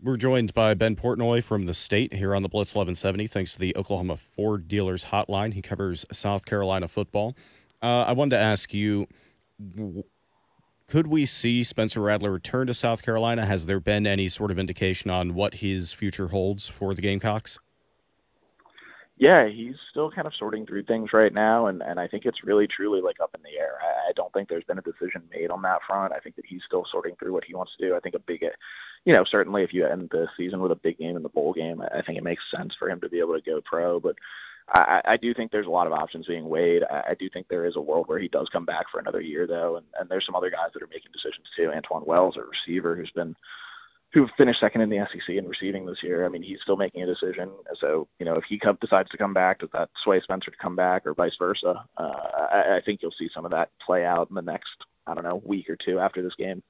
We're 0.00 0.16
joined 0.16 0.54
by 0.54 0.74
Ben 0.74 0.94
Portnoy 0.94 1.42
from 1.42 1.66
the 1.66 1.74
state 1.74 2.14
here 2.14 2.34
on 2.34 2.42
the 2.42 2.48
Blitz 2.48 2.72
1170, 2.72 3.26
thanks 3.26 3.54
to 3.54 3.58
the 3.58 3.76
Oklahoma 3.76 4.16
Ford 4.16 4.68
Dealers 4.68 5.06
Hotline. 5.06 5.54
He 5.54 5.62
covers 5.62 6.06
South 6.12 6.44
Carolina 6.44 6.86
football. 6.86 7.36
Uh, 7.82 8.02
I 8.02 8.12
wanted 8.12 8.36
to 8.36 8.42
ask 8.42 8.72
you 8.72 9.08
could 10.88 11.06
we 11.06 11.26
see 11.26 11.62
Spencer 11.62 12.00
Rattler 12.00 12.32
return 12.32 12.66
to 12.66 12.74
South 12.74 13.02
Carolina? 13.02 13.44
Has 13.44 13.66
there 13.66 13.80
been 13.80 14.06
any 14.06 14.28
sort 14.28 14.50
of 14.50 14.58
indication 14.58 15.10
on 15.10 15.34
what 15.34 15.54
his 15.56 15.92
future 15.92 16.28
holds 16.28 16.66
for 16.66 16.94
the 16.94 17.02
Gamecocks? 17.02 17.58
Yeah, 19.18 19.48
he's 19.48 19.74
still 19.90 20.10
kind 20.10 20.26
of 20.26 20.34
sorting 20.34 20.64
through 20.64 20.84
things 20.84 21.12
right 21.12 21.34
now, 21.34 21.66
and, 21.66 21.82
and 21.82 21.98
I 21.98 22.06
think 22.06 22.24
it's 22.24 22.44
really 22.44 22.68
truly 22.68 23.00
like 23.00 23.20
up 23.20 23.34
in 23.34 23.42
the 23.42 23.58
air. 23.58 23.74
I, 23.82 24.10
I 24.10 24.12
don't 24.14 24.32
think 24.32 24.48
there's 24.48 24.64
been 24.64 24.78
a 24.78 24.82
decision 24.82 25.22
made 25.30 25.50
on 25.50 25.60
that 25.62 25.80
front. 25.86 26.12
I 26.14 26.20
think 26.20 26.36
that 26.36 26.46
he's 26.46 26.62
still 26.64 26.86
sorting 26.90 27.16
through 27.16 27.32
what 27.32 27.44
he 27.44 27.54
wants 27.54 27.72
to 27.76 27.86
do. 27.86 27.96
I 27.96 28.00
think 28.00 28.14
a 28.14 28.20
big 28.20 28.44
you 29.04 29.14
know, 29.14 29.24
certainly 29.24 29.62
if 29.62 29.72
you 29.74 29.86
end 29.86 30.10
the 30.10 30.28
season 30.36 30.60
with 30.60 30.72
a 30.72 30.76
big 30.76 30.98
game 30.98 31.16
in 31.16 31.22
the 31.22 31.28
bowl 31.28 31.52
game, 31.52 31.82
I 31.82 32.02
think 32.02 32.18
it 32.18 32.24
makes 32.24 32.42
sense 32.54 32.74
for 32.78 32.88
him 32.88 33.00
to 33.00 33.08
be 33.08 33.18
able 33.18 33.34
to 33.34 33.40
go 33.40 33.60
pro. 33.60 33.98
But 33.98 34.16
I, 34.70 35.00
I 35.04 35.16
do 35.16 35.32
think 35.32 35.50
there's 35.50 35.66
a 35.66 35.70
lot 35.70 35.86
of 35.86 35.92
options 35.92 36.26
being 36.26 36.48
weighed. 36.48 36.82
I, 36.84 37.04
I 37.10 37.14
do 37.14 37.28
think 37.30 37.48
there 37.48 37.64
is 37.64 37.76
a 37.76 37.80
world 37.80 38.08
where 38.08 38.18
he 38.18 38.28
does 38.28 38.48
come 38.48 38.64
back 38.64 38.90
for 38.90 39.00
another 39.00 39.20
year, 39.20 39.46
though, 39.46 39.76
and, 39.76 39.86
and 39.98 40.08
there's 40.08 40.26
some 40.26 40.34
other 40.34 40.50
guys 40.50 40.70
that 40.74 40.82
are 40.82 40.88
making 40.88 41.12
decisions 41.12 41.46
too. 41.56 41.70
Antwane 41.74 42.06
Wells, 42.06 42.36
a 42.36 42.42
receiver 42.42 42.94
who's 42.94 43.10
been 43.10 43.34
who 44.12 44.26
finished 44.38 44.60
second 44.60 44.80
in 44.80 44.88
the 44.88 45.06
SEC 45.12 45.28
in 45.28 45.46
receiving 45.46 45.84
this 45.84 46.02
year. 46.02 46.24
I 46.24 46.28
mean, 46.28 46.42
he's 46.42 46.62
still 46.62 46.76
making 46.76 47.02
a 47.02 47.06
decision. 47.06 47.50
So, 47.78 48.08
you 48.18 48.24
know, 48.24 48.36
if 48.36 48.44
he 48.44 48.58
decides 48.80 49.10
to 49.10 49.18
come 49.18 49.34
back, 49.34 49.58
does 49.58 49.68
that 49.74 49.90
sway 50.02 50.20
Spencer 50.20 50.50
to 50.50 50.56
come 50.56 50.76
back 50.76 51.06
or 51.06 51.12
vice 51.12 51.36
versa? 51.38 51.84
Uh, 51.96 52.02
I, 52.50 52.76
I 52.76 52.80
think 52.80 53.02
you'll 53.02 53.12
see 53.12 53.28
some 53.34 53.44
of 53.44 53.50
that 53.50 53.70
play 53.84 54.06
out 54.06 54.30
in 54.30 54.34
the 54.34 54.42
next, 54.42 54.84
I 55.06 55.12
don't 55.12 55.24
know, 55.24 55.42
week 55.44 55.68
or 55.68 55.76
two 55.76 55.98
after 55.98 56.22
this 56.22 56.34
game. 56.36 56.62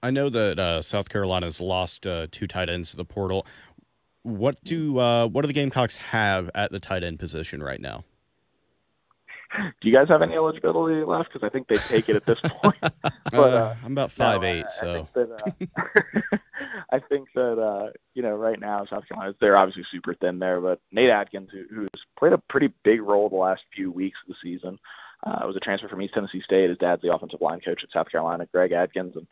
I 0.00 0.12
know 0.12 0.30
that 0.30 0.58
uh, 0.60 0.80
South 0.80 1.08
Carolina's 1.08 1.60
lost 1.60 2.06
uh, 2.06 2.28
two 2.30 2.46
tight 2.46 2.68
ends 2.68 2.92
to 2.92 2.96
the 2.96 3.04
portal. 3.04 3.44
What 4.22 4.62
do 4.64 4.98
uh, 4.98 5.26
what 5.26 5.42
do 5.42 5.46
the 5.46 5.52
Gamecocks 5.52 5.96
have 5.96 6.50
at 6.54 6.70
the 6.70 6.80
tight 6.80 7.02
end 7.02 7.18
position 7.18 7.62
right 7.62 7.80
now? 7.80 8.04
Do 9.56 9.88
you 9.88 9.94
guys 9.94 10.08
have 10.08 10.20
any 10.20 10.34
eligibility 10.34 11.02
left? 11.04 11.32
Because 11.32 11.46
I 11.46 11.48
think 11.48 11.68
they 11.68 11.76
take 11.76 12.08
it 12.08 12.16
at 12.16 12.26
this 12.26 12.38
point. 12.62 12.76
but, 12.82 13.14
uh, 13.32 13.40
uh, 13.40 13.76
I'm 13.82 13.92
about 13.92 14.12
five 14.12 14.42
no, 14.42 14.48
eight, 14.48 14.66
I, 14.66 14.68
so 14.68 14.90
I 14.90 14.96
think 14.96 15.12
that, 15.14 15.32
uh, 15.32 16.36
I 16.92 16.98
think 17.00 17.28
that 17.34 17.92
you 18.14 18.22
know 18.22 18.34
right 18.34 18.60
now 18.60 18.84
South 18.84 19.08
Carolina 19.08 19.34
they're 19.40 19.56
obviously 19.56 19.84
super 19.90 20.14
thin 20.14 20.38
there, 20.38 20.60
but 20.60 20.80
Nate 20.92 21.10
Adkins, 21.10 21.48
who, 21.50 21.64
who's 21.74 21.88
played 22.18 22.32
a 22.32 22.38
pretty 22.38 22.72
big 22.82 23.00
role 23.00 23.28
the 23.28 23.36
last 23.36 23.62
few 23.74 23.90
weeks 23.90 24.18
of 24.26 24.34
the 24.34 24.36
season, 24.42 24.78
uh, 25.24 25.40
was 25.44 25.56
a 25.56 25.60
transfer 25.60 25.88
from 25.88 26.02
East 26.02 26.14
Tennessee 26.14 26.42
State. 26.42 26.68
His 26.68 26.78
dad's 26.78 27.02
the 27.02 27.14
offensive 27.14 27.40
line 27.40 27.60
coach 27.60 27.82
at 27.82 27.90
South 27.92 28.10
Carolina, 28.10 28.46
Greg 28.52 28.72
Adkins, 28.72 29.16
and 29.16 29.26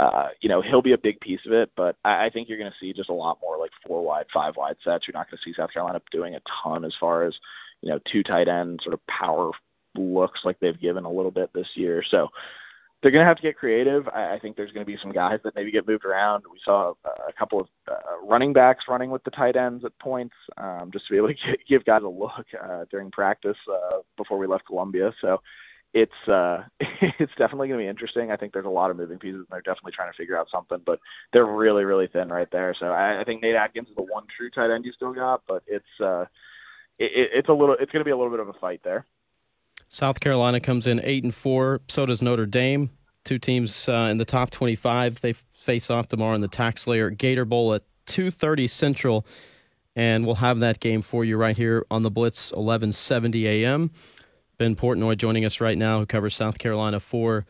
uh, 0.00 0.28
you 0.40 0.48
know, 0.48 0.60
he'll 0.60 0.82
be 0.82 0.92
a 0.92 0.98
big 0.98 1.20
piece 1.20 1.46
of 1.46 1.52
it, 1.52 1.70
but 1.76 1.96
I, 2.04 2.26
I 2.26 2.30
think 2.30 2.48
you're 2.48 2.58
going 2.58 2.70
to 2.70 2.76
see 2.80 2.92
just 2.92 3.10
a 3.10 3.14
lot 3.14 3.38
more 3.40 3.58
like 3.58 3.70
four 3.86 4.02
wide, 4.02 4.26
five 4.32 4.56
wide 4.56 4.76
sets. 4.82 5.06
You're 5.06 5.14
not 5.14 5.30
going 5.30 5.38
to 5.38 5.44
see 5.44 5.54
South 5.54 5.72
Carolina 5.72 6.02
doing 6.10 6.34
a 6.34 6.42
ton 6.62 6.84
as 6.84 6.94
far 6.98 7.24
as, 7.24 7.34
you 7.80 7.90
know, 7.90 8.00
two 8.04 8.22
tight 8.22 8.48
end 8.48 8.80
sort 8.82 8.94
of 8.94 9.06
power 9.06 9.52
looks 9.96 10.44
like 10.44 10.58
they've 10.58 10.80
given 10.80 11.04
a 11.04 11.10
little 11.10 11.30
bit 11.30 11.52
this 11.52 11.76
year. 11.76 12.02
So 12.02 12.30
they're 13.04 13.12
going 13.12 13.22
to 13.22 13.26
have 13.26 13.36
to 13.36 13.42
get 13.42 13.56
creative. 13.56 14.08
I, 14.08 14.34
I 14.34 14.38
think 14.40 14.56
there's 14.56 14.72
going 14.72 14.84
to 14.84 14.90
be 14.90 14.98
some 15.00 15.12
guys 15.12 15.38
that 15.44 15.54
maybe 15.54 15.70
get 15.70 15.86
moved 15.86 16.04
around. 16.04 16.42
We 16.50 16.58
saw 16.64 16.94
a, 17.04 17.28
a 17.28 17.32
couple 17.32 17.60
of 17.60 17.68
uh, 17.86 17.94
running 18.24 18.52
backs 18.52 18.86
running 18.88 19.10
with 19.10 19.22
the 19.24 19.30
tight 19.30 19.56
ends 19.56 19.84
at 19.84 19.96
points 19.98 20.34
um, 20.56 20.90
just 20.90 21.06
to 21.06 21.12
be 21.12 21.18
able 21.18 21.28
to 21.28 21.34
get, 21.34 21.58
give 21.68 21.84
guys 21.84 22.02
a 22.02 22.08
look 22.08 22.46
uh, 22.60 22.86
during 22.90 23.10
practice 23.10 23.58
uh, 23.70 23.98
before 24.16 24.38
we 24.38 24.46
left 24.46 24.66
Columbia. 24.66 25.14
So 25.20 25.40
it's 25.94 26.28
uh, 26.28 26.64
it's 26.80 27.32
definitely 27.38 27.68
going 27.68 27.80
to 27.80 27.84
be 27.84 27.88
interesting. 27.88 28.30
I 28.30 28.36
think 28.36 28.52
there's 28.52 28.66
a 28.66 28.70
lot 28.70 28.90
of 28.90 28.96
moving 28.96 29.18
pieces, 29.18 29.38
and 29.38 29.46
they're 29.50 29.62
definitely 29.62 29.92
trying 29.92 30.12
to 30.12 30.16
figure 30.16 30.36
out 30.36 30.48
something. 30.50 30.78
But 30.84 31.00
they're 31.32 31.46
really, 31.46 31.84
really 31.84 32.08
thin 32.08 32.28
right 32.28 32.50
there. 32.50 32.74
So 32.78 32.86
I, 32.86 33.20
I 33.20 33.24
think 33.24 33.42
Nate 33.42 33.54
Adkins 33.54 33.88
is 33.88 33.94
the 33.96 34.02
one 34.02 34.24
true 34.36 34.50
tight 34.50 34.70
end 34.70 34.84
you 34.84 34.92
still 34.92 35.14
got, 35.14 35.42
but 35.48 35.62
it's 35.66 36.00
uh, 36.00 36.26
it, 36.98 37.30
it's 37.32 37.48
a 37.48 37.52
little, 37.52 37.76
it's 37.78 37.92
going 37.92 38.00
to 38.00 38.04
be 38.04 38.10
a 38.10 38.16
little 38.16 38.32
bit 38.32 38.40
of 38.40 38.48
a 38.48 38.54
fight 38.54 38.80
there. 38.84 39.06
South 39.88 40.20
Carolina 40.20 40.60
comes 40.60 40.86
in 40.86 41.00
eight 41.04 41.22
and 41.22 41.34
four. 41.34 41.80
So 41.88 42.04
does 42.06 42.20
Notre 42.20 42.46
Dame. 42.46 42.90
Two 43.24 43.38
teams 43.38 43.88
uh, 43.88 44.08
in 44.10 44.18
the 44.18 44.24
top 44.24 44.50
25. 44.50 45.20
They 45.22 45.32
face 45.54 45.88
off 45.88 46.08
tomorrow 46.08 46.34
in 46.34 46.42
the 46.42 46.48
TaxSlayer 46.48 47.16
Gator 47.16 47.46
Bowl 47.46 47.72
at 47.72 47.84
2:30 48.06 48.68
Central, 48.68 49.26
and 49.96 50.26
we'll 50.26 50.34
have 50.34 50.58
that 50.58 50.80
game 50.80 51.00
for 51.00 51.24
you 51.24 51.38
right 51.38 51.56
here 51.56 51.86
on 51.90 52.02
the 52.02 52.10
Blitz 52.10 52.50
1170 52.52 53.64
a.m. 53.64 53.90
Ben 54.58 54.76
Portnoy 54.76 55.16
joining 55.16 55.44
us 55.44 55.60
right 55.60 55.76
now, 55.76 56.00
who 56.00 56.06
covers 56.06 56.34
South 56.34 56.58
Carolina 56.58 57.00
for 57.00 57.46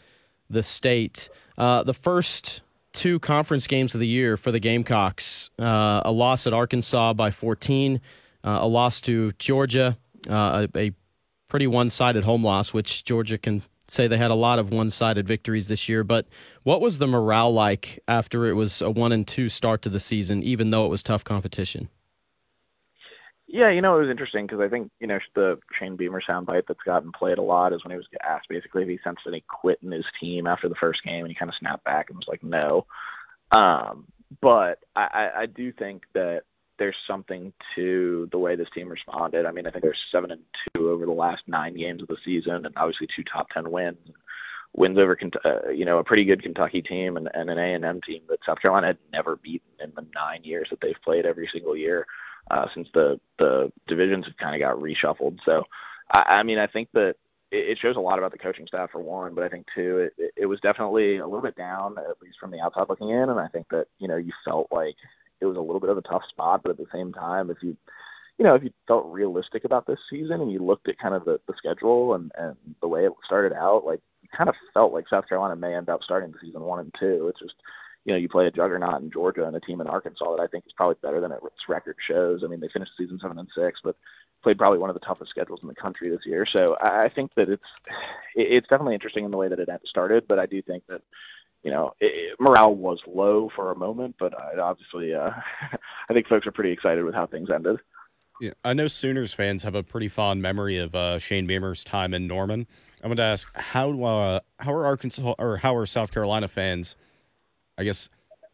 the 0.48 0.62
state. 0.62 1.28
Uh, 1.56 1.82
the 1.82 1.94
first 1.94 2.62
two 2.92 3.18
conference 3.18 3.66
games 3.66 3.94
of 3.94 4.00
the 4.00 4.06
year 4.06 4.36
for 4.36 4.52
the 4.52 4.60
Gamecocks: 4.60 5.50
uh, 5.58 6.02
a 6.04 6.12
loss 6.12 6.46
at 6.46 6.52
Arkansas 6.52 7.12
by 7.14 7.30
14, 7.30 8.00
uh, 8.44 8.58
a 8.60 8.66
loss 8.66 9.00
to 9.02 9.32
Georgia, 9.32 9.98
uh, 10.28 10.66
a, 10.74 10.78
a 10.78 10.92
pretty 11.48 11.66
one-sided 11.66 12.24
home 12.24 12.44
loss, 12.44 12.72
which 12.72 13.04
Georgia 13.04 13.38
can 13.38 13.62
say 13.86 14.06
they 14.06 14.16
had 14.16 14.30
a 14.30 14.34
lot 14.34 14.58
of 14.58 14.70
one-sided 14.70 15.26
victories 15.26 15.68
this 15.68 15.88
year. 15.88 16.02
But 16.04 16.26
what 16.62 16.80
was 16.80 16.98
the 16.98 17.06
morale 17.06 17.52
like 17.52 18.00
after 18.08 18.46
it 18.46 18.54
was 18.54 18.80
a 18.80 18.90
one 18.90 19.12
and 19.12 19.26
two 19.26 19.48
start 19.48 19.82
to 19.82 19.88
the 19.88 20.00
season, 20.00 20.42
even 20.42 20.70
though 20.70 20.86
it 20.86 20.88
was 20.88 21.02
tough 21.02 21.24
competition? 21.24 21.88
Yeah, 23.54 23.68
you 23.68 23.82
know, 23.82 23.96
it 23.96 24.00
was 24.00 24.10
interesting 24.10 24.48
because 24.48 24.58
I 24.58 24.68
think, 24.68 24.90
you 24.98 25.06
know, 25.06 25.20
the 25.36 25.60
Shane 25.78 25.94
Beamer 25.94 26.20
soundbite 26.20 26.66
that's 26.66 26.82
gotten 26.82 27.12
played 27.12 27.38
a 27.38 27.42
lot 27.42 27.72
is 27.72 27.84
when 27.84 27.92
he 27.92 27.96
was 27.96 28.08
asked 28.24 28.48
basically 28.48 28.82
if 28.82 28.88
he 28.88 28.98
sensed 29.04 29.28
any 29.28 29.44
quit 29.46 29.78
in 29.80 29.92
his 29.92 30.06
team 30.18 30.48
after 30.48 30.68
the 30.68 30.74
first 30.74 31.04
game, 31.04 31.20
and 31.20 31.28
he 31.28 31.36
kind 31.36 31.48
of 31.48 31.54
snapped 31.54 31.84
back 31.84 32.10
and 32.10 32.16
was 32.16 32.26
like, 32.26 32.42
no. 32.42 32.84
Um, 33.52 34.08
but 34.40 34.80
I, 34.96 35.30
I 35.36 35.46
do 35.46 35.70
think 35.70 36.02
that 36.14 36.42
there's 36.80 36.96
something 37.06 37.52
to 37.76 38.28
the 38.32 38.38
way 38.38 38.56
this 38.56 38.70
team 38.70 38.88
responded. 38.88 39.46
I 39.46 39.52
mean, 39.52 39.68
I 39.68 39.70
think 39.70 39.84
they're 39.84 39.94
seven 40.10 40.32
and 40.32 40.42
two 40.74 40.90
over 40.90 41.06
the 41.06 41.12
last 41.12 41.44
nine 41.46 41.76
games 41.76 42.02
of 42.02 42.08
the 42.08 42.16
season, 42.24 42.66
and 42.66 42.74
obviously 42.76 43.06
two 43.06 43.22
top 43.22 43.50
ten 43.50 43.70
wins, 43.70 43.98
wins 44.74 44.98
over 44.98 45.16
uh, 45.44 45.68
you 45.68 45.84
know 45.84 45.98
a 45.98 46.04
pretty 46.04 46.24
good 46.24 46.42
Kentucky 46.42 46.82
team 46.82 47.16
and, 47.16 47.28
and 47.32 47.48
an 47.48 47.58
A 47.58 47.74
and 47.74 47.84
M 47.84 48.00
team 48.00 48.22
that 48.30 48.44
South 48.44 48.60
Carolina 48.60 48.88
had 48.88 48.98
never 49.12 49.36
beaten 49.36 49.70
in 49.80 49.92
the 49.94 50.04
nine 50.12 50.42
years 50.42 50.70
that 50.70 50.80
they've 50.80 51.00
played 51.04 51.24
every 51.24 51.48
single 51.52 51.76
year 51.76 52.04
uh, 52.50 52.66
since 52.74 52.88
the 52.94 53.20
the 53.38 53.72
divisions 53.86 54.26
have 54.26 54.36
kind 54.36 54.54
of 54.54 54.60
got 54.60 54.82
reshuffled. 54.82 55.38
So, 55.44 55.64
I, 56.12 56.38
I 56.38 56.42
mean, 56.42 56.58
I 56.58 56.66
think 56.66 56.88
that 56.92 57.16
it 57.50 57.78
shows 57.80 57.96
a 57.96 58.00
lot 58.00 58.18
about 58.18 58.32
the 58.32 58.38
coaching 58.38 58.66
staff 58.66 58.90
for 58.90 59.00
one, 59.00 59.34
but 59.34 59.44
I 59.44 59.48
think 59.48 59.66
too 59.74 60.08
it, 60.18 60.32
it 60.36 60.46
was 60.46 60.60
definitely 60.60 61.18
a 61.18 61.26
little 61.26 61.42
bit 61.42 61.56
down 61.56 61.96
at 61.98 62.20
least 62.20 62.38
from 62.40 62.50
the 62.50 62.60
outside 62.60 62.86
looking 62.88 63.10
in, 63.10 63.30
and 63.30 63.38
I 63.38 63.48
think 63.48 63.68
that 63.70 63.86
you 63.98 64.08
know 64.08 64.16
you 64.16 64.32
felt 64.44 64.68
like 64.72 64.96
it 65.40 65.46
was 65.46 65.56
a 65.56 65.60
little 65.60 65.80
bit 65.80 65.90
of 65.90 65.98
a 65.98 66.02
tough 66.02 66.22
spot, 66.28 66.62
but 66.62 66.70
at 66.70 66.78
the 66.78 66.86
same 66.92 67.12
time, 67.12 67.50
if 67.50 67.58
you 67.62 67.76
you 68.38 68.44
know 68.44 68.54
if 68.54 68.62
you 68.62 68.70
felt 68.88 69.06
realistic 69.06 69.64
about 69.64 69.86
this 69.86 69.98
season 70.10 70.40
and 70.40 70.50
you 70.50 70.58
looked 70.58 70.88
at 70.88 70.98
kind 70.98 71.14
of 71.14 71.24
the, 71.24 71.38
the 71.46 71.54
schedule 71.56 72.14
and 72.14 72.32
and 72.36 72.56
the 72.80 72.88
way 72.88 73.04
it 73.04 73.12
started 73.24 73.52
out, 73.52 73.84
like 73.84 74.00
you 74.22 74.28
kind 74.36 74.48
of 74.48 74.56
felt 74.72 74.92
like 74.92 75.08
South 75.08 75.28
Carolina 75.28 75.56
may 75.56 75.74
end 75.74 75.88
up 75.88 76.02
starting 76.02 76.32
the 76.32 76.38
season 76.42 76.62
one 76.62 76.80
and 76.80 76.94
two. 76.98 77.28
It's 77.28 77.40
just 77.40 77.54
you 78.04 78.12
know, 78.12 78.18
you 78.18 78.28
play 78.28 78.46
a 78.46 78.50
juggernaut 78.50 79.00
in 79.00 79.10
Georgia 79.10 79.46
and 79.46 79.56
a 79.56 79.60
team 79.60 79.80
in 79.80 79.86
Arkansas 79.86 80.36
that 80.36 80.42
I 80.42 80.46
think 80.46 80.66
is 80.66 80.72
probably 80.76 80.96
better 81.02 81.20
than 81.20 81.32
its 81.32 81.68
record 81.68 81.96
shows. 82.06 82.42
I 82.44 82.48
mean, 82.48 82.60
they 82.60 82.68
finished 82.68 82.92
the 82.96 83.04
season 83.04 83.18
seven 83.20 83.38
and 83.38 83.48
six, 83.56 83.80
but 83.82 83.96
played 84.42 84.58
probably 84.58 84.78
one 84.78 84.90
of 84.90 84.94
the 84.94 85.00
toughest 85.00 85.30
schedules 85.30 85.60
in 85.62 85.68
the 85.68 85.74
country 85.74 86.10
this 86.10 86.26
year. 86.26 86.44
So 86.44 86.76
I 86.80 87.08
think 87.08 87.34
that 87.34 87.48
it's 87.48 87.64
it's 88.34 88.68
definitely 88.68 88.94
interesting 88.94 89.24
in 89.24 89.30
the 89.30 89.36
way 89.36 89.48
that 89.48 89.58
it 89.58 89.68
started, 89.86 90.28
but 90.28 90.38
I 90.38 90.46
do 90.46 90.60
think 90.60 90.84
that 90.88 91.00
you 91.62 91.70
know 91.70 91.94
it, 91.98 92.38
morale 92.38 92.74
was 92.74 93.00
low 93.06 93.50
for 93.56 93.72
a 93.72 93.76
moment, 93.76 94.16
but 94.18 94.38
I, 94.38 94.60
obviously 94.60 95.14
uh, 95.14 95.30
I 96.08 96.12
think 96.12 96.28
folks 96.28 96.46
are 96.46 96.52
pretty 96.52 96.72
excited 96.72 97.04
with 97.04 97.14
how 97.14 97.26
things 97.26 97.48
ended. 97.50 97.78
Yeah, 98.40 98.50
I 98.64 98.74
know 98.74 98.88
Sooners 98.88 99.32
fans 99.32 99.62
have 99.62 99.74
a 99.74 99.82
pretty 99.82 100.08
fond 100.08 100.42
memory 100.42 100.76
of 100.76 100.94
uh, 100.94 101.18
Shane 101.18 101.46
Beamer's 101.46 101.84
time 101.84 102.12
in 102.12 102.26
Norman. 102.26 102.66
I'm 103.02 103.08
going 103.08 103.16
to 103.16 103.22
ask 103.22 103.48
how 103.54 104.02
uh, 104.02 104.40
how 104.58 104.74
are 104.74 104.84
Arkansas 104.84 105.34
or 105.38 105.56
how 105.56 105.74
are 105.74 105.86
South 105.86 106.12
Carolina 106.12 106.48
fans 106.48 106.96
I 107.76 107.84
guess, 107.84 108.08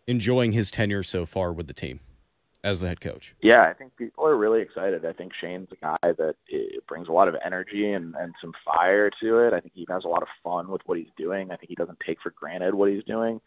enjoying 0.07 0.53
his 0.53 0.71
tenure 0.71 1.03
so 1.03 1.27
far 1.27 1.53
with 1.53 1.67
the 1.67 1.75
team 1.75 2.01
as 2.63 2.81
the 2.81 2.89
head 2.89 3.01
coach? 3.01 3.35
Yeah, 3.43 3.63
I 3.63 3.73
think 3.73 3.97
people 3.97 4.27
are 4.27 4.37
really 4.37 4.61
excited. 4.61 5.05
I 5.07 5.13
think 5.13 5.33
Shane's 5.41 5.69
a 5.73 5.77
guy 5.77 5.97
that 6.03 6.37
brings 6.89 7.09
a 7.09 7.13
lot 7.13 7.29
of 7.29 7.37
energy 7.45 7.93
and, 7.93 8.15
and 8.17 8.35
some 8.41 8.53
fire 8.65 9.11
to 9.23 9.39
it. 9.39 9.53
I 9.53 9.61
think 9.61 9.73
he 9.75 9.87
has 9.89 10.05
a 10.05 10.09
lot 10.09 10.23
of 10.23 10.29
fun 10.43 10.69
with 10.69 10.83
what 10.87 10.99
he's 10.99 11.09
doing. 11.17 11.51
I 11.51 11.57
think 11.57 11.69
he 11.69 11.75
doesn't 11.75 11.99
take 12.07 12.19
for 12.23 12.31
granted 12.31 12.75
what 12.75 12.91
he's 12.91 13.05
doing. 13.05 13.41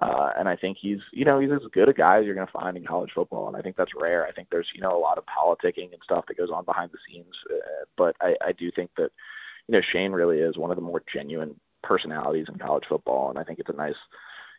Uh, 0.00 0.30
and 0.38 0.48
I 0.48 0.54
think 0.54 0.78
he's, 0.80 1.00
you 1.12 1.24
know, 1.24 1.40
he's 1.40 1.50
as 1.50 1.58
good 1.72 1.88
a 1.88 1.92
guy 1.92 2.18
as 2.18 2.24
you're 2.24 2.34
going 2.34 2.46
to 2.46 2.52
find 2.52 2.76
in 2.76 2.84
college 2.84 3.10
football. 3.14 3.48
And 3.48 3.56
I 3.56 3.62
think 3.62 3.76
that's 3.76 3.90
rare. 4.00 4.26
I 4.26 4.32
think 4.32 4.48
there's, 4.48 4.68
you 4.72 4.80
know, 4.80 4.96
a 4.96 5.00
lot 5.00 5.18
of 5.18 5.24
politicking 5.26 5.92
and 5.92 6.00
stuff 6.04 6.26
that 6.28 6.36
goes 6.36 6.50
on 6.54 6.64
behind 6.64 6.92
the 6.92 6.98
scenes. 7.08 7.34
Uh, 7.50 7.84
but 7.96 8.14
I, 8.20 8.36
I 8.40 8.52
do 8.52 8.70
think 8.70 8.90
that, 8.96 9.10
you 9.66 9.72
know, 9.72 9.80
Shane 9.92 10.12
really 10.12 10.38
is 10.38 10.56
one 10.56 10.70
of 10.70 10.76
the 10.76 10.82
more 10.82 11.02
genuine 11.12 11.58
personalities 11.82 12.46
in 12.48 12.58
college 12.58 12.84
football. 12.88 13.30
And 13.30 13.40
I 13.40 13.42
think 13.42 13.58
it's 13.58 13.70
a 13.70 13.76
nice, 13.76 13.96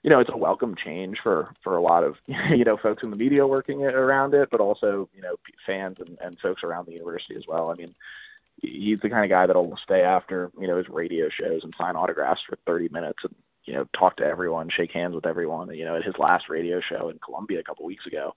you 0.03 0.09
know, 0.09 0.19
it's 0.19 0.29
a 0.33 0.37
welcome 0.37 0.75
change 0.75 1.17
for 1.21 1.53
for 1.63 1.75
a 1.75 1.81
lot 1.81 2.03
of 2.03 2.15
you 2.27 2.63
know 2.63 2.77
folks 2.77 3.03
in 3.03 3.09
the 3.09 3.15
media 3.15 3.45
working 3.45 3.83
around 3.83 4.33
it, 4.33 4.49
but 4.51 4.61
also 4.61 5.09
you 5.15 5.21
know 5.21 5.35
fans 5.65 5.97
and, 5.99 6.17
and 6.21 6.39
folks 6.39 6.63
around 6.63 6.85
the 6.85 6.93
university 6.93 7.35
as 7.35 7.43
well. 7.47 7.69
I 7.69 7.75
mean, 7.75 7.95
he's 8.61 8.99
the 9.01 9.09
kind 9.09 9.25
of 9.25 9.29
guy 9.29 9.45
that'll 9.45 9.77
stay 9.83 10.01
after 10.01 10.51
you 10.59 10.67
know 10.67 10.77
his 10.77 10.89
radio 10.89 11.29
shows 11.29 11.61
and 11.63 11.73
sign 11.77 11.95
autographs 11.95 12.41
for 12.47 12.57
30 12.65 12.89
minutes 12.89 13.19
and 13.23 13.35
you 13.65 13.73
know 13.73 13.85
talk 13.97 14.17
to 14.17 14.25
everyone, 14.25 14.69
shake 14.69 14.91
hands 14.91 15.15
with 15.15 15.25
everyone. 15.25 15.73
You 15.75 15.85
know, 15.85 15.95
at 15.97 16.03
his 16.03 16.15
last 16.17 16.49
radio 16.49 16.81
show 16.81 17.09
in 17.09 17.19
Columbia 17.19 17.59
a 17.59 17.63
couple 17.63 17.85
weeks 17.85 18.05
ago, 18.05 18.33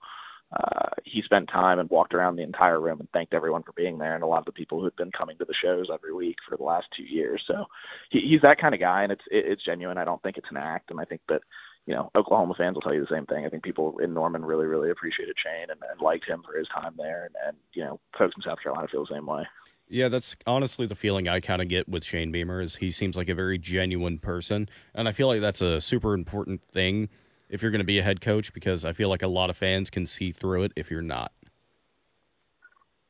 uh, 0.55 0.89
he 1.03 1.21
spent 1.21 1.49
time 1.49 1.79
and 1.79 1.89
walked 1.89 2.13
around 2.13 2.35
the 2.35 2.43
entire 2.43 2.79
room 2.79 2.99
and 2.99 3.09
thanked 3.11 3.33
everyone 3.33 3.63
for 3.63 3.71
being 3.73 3.97
there 3.97 4.13
and 4.13 4.23
a 4.23 4.27
lot 4.27 4.39
of 4.39 4.45
the 4.45 4.51
people 4.51 4.79
who 4.79 4.85
had 4.85 4.95
been 4.95 5.11
coming 5.11 5.37
to 5.37 5.45
the 5.45 5.53
shows 5.53 5.87
every 5.91 6.13
week 6.13 6.37
for 6.47 6.57
the 6.57 6.63
last 6.63 6.87
two 6.95 7.03
years. 7.03 7.43
So 7.47 7.65
he, 8.09 8.19
he's 8.19 8.41
that 8.43 8.59
kind 8.59 8.73
of 8.73 8.79
guy, 8.79 9.03
and 9.03 9.11
it's 9.11 9.23
it, 9.31 9.45
it's 9.47 9.63
genuine. 9.63 9.97
I 9.97 10.05
don't 10.05 10.21
think 10.21 10.37
it's 10.37 10.49
an 10.51 10.57
act, 10.57 10.91
and 10.91 10.99
I 10.99 11.05
think 11.05 11.21
that 11.29 11.41
you 11.85 11.95
know 11.95 12.11
Oklahoma 12.15 12.53
fans 12.57 12.75
will 12.75 12.81
tell 12.81 12.93
you 12.93 13.01
the 13.01 13.15
same 13.15 13.25
thing. 13.25 13.45
I 13.45 13.49
think 13.49 13.63
people 13.63 13.97
in 13.99 14.13
Norman 14.13 14.45
really 14.45 14.65
really 14.65 14.91
appreciated 14.91 15.35
Shane 15.43 15.69
and, 15.69 15.79
and 15.89 16.01
liked 16.01 16.27
him 16.27 16.43
for 16.45 16.57
his 16.57 16.67
time 16.67 16.93
there, 16.97 17.25
and, 17.25 17.35
and 17.47 17.57
you 17.73 17.83
know 17.83 17.99
folks 18.17 18.35
in 18.35 18.43
South 18.43 18.61
Carolina 18.61 18.87
feel 18.91 19.05
the 19.05 19.15
same 19.15 19.25
way. 19.25 19.43
Yeah, 19.89 20.09
that's 20.09 20.35
honestly 20.47 20.87
the 20.87 20.95
feeling 20.95 21.27
I 21.27 21.39
kind 21.39 21.61
of 21.61 21.67
get 21.67 21.89
with 21.89 22.03
Shane 22.03 22.31
Beamer 22.31 22.61
is 22.61 22.77
he 22.77 22.89
seems 22.89 23.15
like 23.15 23.29
a 23.29 23.35
very 23.35 23.57
genuine 23.57 24.19
person, 24.19 24.69
and 24.93 25.07
I 25.07 25.11
feel 25.11 25.27
like 25.27 25.41
that's 25.41 25.61
a 25.61 25.81
super 25.81 26.13
important 26.13 26.61
thing 26.71 27.09
if 27.53 27.61
you're 27.61 27.71
going 27.71 27.79
to 27.79 27.85
be 27.85 27.99
a 27.99 28.03
head 28.03 28.19
coach 28.19 28.51
because 28.51 28.83
I 28.83 28.93
feel 28.93 29.09
like 29.09 29.21
a 29.21 29.27
lot 29.27 29.51
of 29.51 29.55
fans 29.55 29.91
can 29.91 30.07
see 30.07 30.31
through 30.31 30.63
it 30.63 30.73
if 30.75 30.89
you're 30.89 31.03
not. 31.03 31.31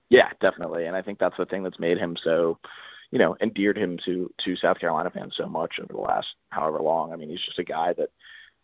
Yeah, 0.10 0.30
definitely, 0.42 0.86
and 0.86 0.98
I 0.98 1.02
think 1.02 1.18
that's 1.18 1.38
the 1.38 1.46
thing 1.46 1.64
that's 1.64 1.80
made 1.80 1.98
him 1.98 2.18
so, 2.22 2.60
you 3.10 3.18
know, 3.18 3.38
endeared 3.42 3.78
him 3.78 3.98
to 4.06 4.32
to 4.40 4.56
South 4.58 4.80
Carolina 4.80 5.10
fans 5.10 5.34
so 5.38 5.48
much 5.48 5.76
over 5.82 5.94
the 5.94 6.00
last 6.00 6.28
however 6.50 6.82
long. 6.82 7.14
I 7.14 7.16
mean, 7.16 7.30
he's 7.30 7.42
just 7.44 7.58
a 7.58 7.64
guy 7.64 7.94
that 7.94 8.10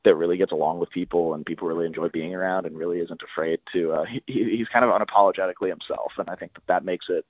that 0.03 0.15
really 0.15 0.37
gets 0.37 0.51
along 0.51 0.79
with 0.79 0.89
people 0.91 1.33
and 1.33 1.45
people 1.45 1.67
really 1.67 1.85
enjoy 1.85 2.09
being 2.09 2.35
around 2.35 2.65
and 2.65 2.77
really 2.77 2.99
isn't 2.99 3.21
afraid 3.23 3.59
to. 3.73 3.93
Uh, 3.93 4.05
he, 4.05 4.21
he's 4.57 4.67
kind 4.67 4.85
of 4.85 4.91
unapologetically 4.91 5.69
himself, 5.69 6.11
and 6.17 6.29
I 6.29 6.35
think 6.35 6.53
that 6.55 6.67
that 6.67 6.85
makes 6.85 7.05
it. 7.09 7.25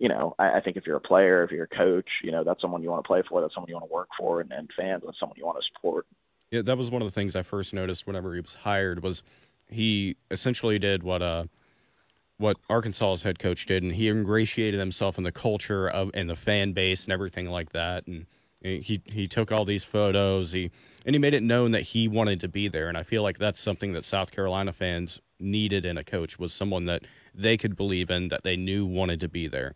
You 0.00 0.08
know, 0.08 0.34
I, 0.40 0.54
I 0.56 0.60
think 0.60 0.76
if 0.76 0.86
you're 0.86 0.96
a 0.96 1.00
player, 1.00 1.44
if 1.44 1.52
you're 1.52 1.64
a 1.70 1.76
coach, 1.76 2.08
you 2.24 2.32
know, 2.32 2.42
that's 2.42 2.60
someone 2.60 2.82
you 2.82 2.90
want 2.90 3.04
to 3.04 3.06
play 3.06 3.22
for, 3.22 3.40
that's 3.40 3.54
someone 3.54 3.68
you 3.68 3.76
want 3.76 3.88
to 3.88 3.94
work 3.94 4.08
for, 4.18 4.40
and, 4.40 4.50
and 4.50 4.68
fans, 4.76 5.04
that's 5.06 5.20
someone 5.20 5.38
you 5.38 5.46
want 5.46 5.62
to 5.62 5.68
support. 5.72 6.04
Yeah, 6.52 6.60
that 6.62 6.76
was 6.76 6.90
one 6.90 7.00
of 7.00 7.08
the 7.08 7.14
things 7.14 7.34
I 7.34 7.42
first 7.42 7.72
noticed 7.72 8.06
whenever 8.06 8.34
he 8.34 8.40
was 8.40 8.54
hired 8.54 9.02
was 9.02 9.22
he 9.68 10.16
essentially 10.30 10.78
did 10.78 11.02
what 11.02 11.22
uh 11.22 11.46
what 12.36 12.58
Arkansas's 12.68 13.22
head 13.22 13.38
coach 13.38 13.66
did, 13.66 13.82
and 13.82 13.92
he 13.92 14.08
ingratiated 14.08 14.78
himself 14.78 15.16
in 15.16 15.24
the 15.24 15.32
culture 15.32 15.88
of 15.88 16.10
and 16.12 16.28
the 16.28 16.36
fan 16.36 16.72
base 16.72 17.04
and 17.04 17.12
everything 17.12 17.46
like 17.46 17.72
that. 17.72 18.06
And 18.06 18.26
he 18.60 19.00
he 19.06 19.26
took 19.26 19.50
all 19.50 19.64
these 19.64 19.82
photos, 19.82 20.52
he 20.52 20.70
and 21.06 21.14
he 21.14 21.18
made 21.18 21.32
it 21.32 21.42
known 21.42 21.70
that 21.70 21.82
he 21.82 22.06
wanted 22.06 22.38
to 22.40 22.48
be 22.48 22.68
there. 22.68 22.88
And 22.88 22.98
I 22.98 23.02
feel 23.02 23.22
like 23.22 23.38
that's 23.38 23.60
something 23.60 23.94
that 23.94 24.04
South 24.04 24.30
Carolina 24.30 24.74
fans 24.74 25.22
needed 25.40 25.86
in 25.86 25.96
a 25.96 26.04
coach 26.04 26.38
was 26.38 26.52
someone 26.52 26.84
that 26.84 27.02
they 27.34 27.56
could 27.56 27.76
believe 27.76 28.10
in, 28.10 28.28
that 28.28 28.42
they 28.42 28.56
knew 28.58 28.84
wanted 28.84 29.20
to 29.20 29.28
be 29.28 29.48
there. 29.48 29.74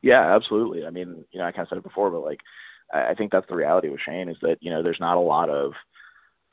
Yeah, 0.00 0.34
absolutely. 0.34 0.86
I 0.86 0.90
mean, 0.90 1.26
you 1.30 1.40
know, 1.40 1.44
I 1.44 1.52
kind 1.52 1.62
of 1.62 1.68
said 1.68 1.78
it 1.78 1.84
before, 1.84 2.10
but 2.10 2.20
like 2.20 2.40
I 2.94 3.14
think 3.14 3.32
that's 3.32 3.48
the 3.48 3.56
reality 3.56 3.88
with 3.88 4.00
Shane 4.00 4.28
is 4.28 4.36
that 4.42 4.58
you 4.60 4.70
know 4.70 4.82
there's 4.82 5.00
not 5.00 5.16
a 5.16 5.20
lot 5.20 5.50
of 5.50 5.72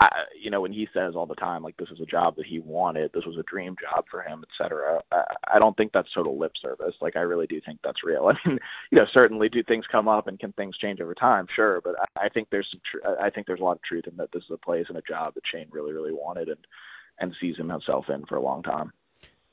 I, 0.01 0.23
you 0.35 0.49
know, 0.49 0.61
when 0.61 0.73
he 0.73 0.87
says 0.95 1.13
all 1.15 1.27
the 1.27 1.35
time, 1.35 1.61
like 1.61 1.77
this 1.77 1.91
is 1.91 2.01
a 2.01 2.07
job 2.07 2.35
that 2.37 2.47
he 2.47 2.57
wanted, 2.57 3.11
this 3.13 3.25
was 3.25 3.37
a 3.37 3.43
dream 3.43 3.75
job 3.79 4.05
for 4.09 4.23
him, 4.23 4.43
et 4.43 4.49
cetera. 4.57 4.99
I, 5.11 5.23
I 5.53 5.59
don't 5.59 5.77
think 5.77 5.91
that's 5.93 6.11
total 6.11 6.39
lip 6.39 6.53
service. 6.59 6.95
Like 7.01 7.15
I 7.15 7.19
really 7.19 7.45
do 7.45 7.61
think 7.61 7.77
that's 7.83 8.03
real. 8.03 8.27
I 8.45 8.49
mean, 8.49 8.57
you 8.89 8.97
know, 8.97 9.05
certainly 9.13 9.47
do 9.47 9.61
things 9.61 9.85
come 9.91 10.07
up 10.07 10.27
and 10.27 10.39
can 10.39 10.53
things 10.53 10.75
change 10.75 11.01
over 11.01 11.13
time? 11.13 11.45
Sure, 11.53 11.81
but 11.81 11.93
I, 11.99 12.25
I 12.25 12.29
think 12.29 12.47
there's 12.49 12.67
some 12.71 12.81
tr- 12.83 13.21
I 13.21 13.29
think 13.29 13.45
there's 13.45 13.59
a 13.59 13.63
lot 13.63 13.73
of 13.73 13.83
truth 13.83 14.07
in 14.07 14.17
that 14.17 14.31
this 14.31 14.43
is 14.43 14.51
a 14.51 14.57
place 14.57 14.87
and 14.89 14.97
a 14.97 15.03
job 15.03 15.35
that 15.35 15.43
Shane 15.45 15.67
really, 15.69 15.93
really 15.93 16.13
wanted 16.13 16.49
and 16.49 16.65
and 17.19 17.35
sees 17.39 17.57
himself 17.57 18.09
in 18.09 18.25
for 18.25 18.37
a 18.37 18.41
long 18.41 18.63
time. 18.63 18.91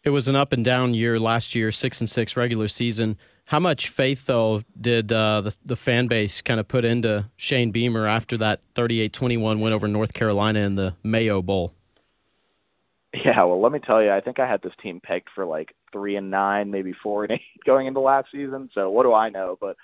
It 0.04 0.10
was 0.10 0.28
an 0.28 0.36
up 0.36 0.52
and 0.52 0.64
down 0.64 0.94
year 0.94 1.18
last 1.18 1.54
year, 1.54 1.72
six 1.72 2.00
and 2.00 2.08
six 2.08 2.36
regular 2.36 2.68
season. 2.68 3.16
How 3.46 3.58
much 3.58 3.88
faith, 3.88 4.26
though, 4.26 4.62
did 4.78 5.10
uh, 5.10 5.40
the, 5.40 5.56
the 5.64 5.76
fan 5.76 6.06
base 6.06 6.42
kind 6.42 6.60
of 6.60 6.68
put 6.68 6.84
into 6.84 7.30
Shane 7.36 7.70
Beamer 7.70 8.06
after 8.06 8.36
that 8.38 8.60
38 8.74 9.12
21 9.12 9.60
win 9.60 9.72
over 9.72 9.88
North 9.88 10.12
Carolina 10.12 10.60
in 10.60 10.74
the 10.74 10.94
Mayo 11.02 11.40
Bowl? 11.42 11.72
Yeah, 13.14 13.42
well, 13.44 13.60
let 13.60 13.72
me 13.72 13.78
tell 13.78 14.02
you, 14.02 14.10
I 14.10 14.20
think 14.20 14.38
I 14.38 14.46
had 14.46 14.60
this 14.62 14.74
team 14.82 15.00
pegged 15.02 15.28
for 15.34 15.46
like 15.46 15.74
three 15.92 16.16
and 16.16 16.30
nine, 16.30 16.70
maybe 16.70 16.92
four 16.92 17.24
and 17.24 17.32
eight 17.32 17.40
going 17.64 17.86
into 17.86 18.00
last 18.00 18.28
season. 18.30 18.68
So 18.74 18.90
what 18.90 19.04
do 19.04 19.14
I 19.14 19.30
know? 19.30 19.58
But 19.58 19.76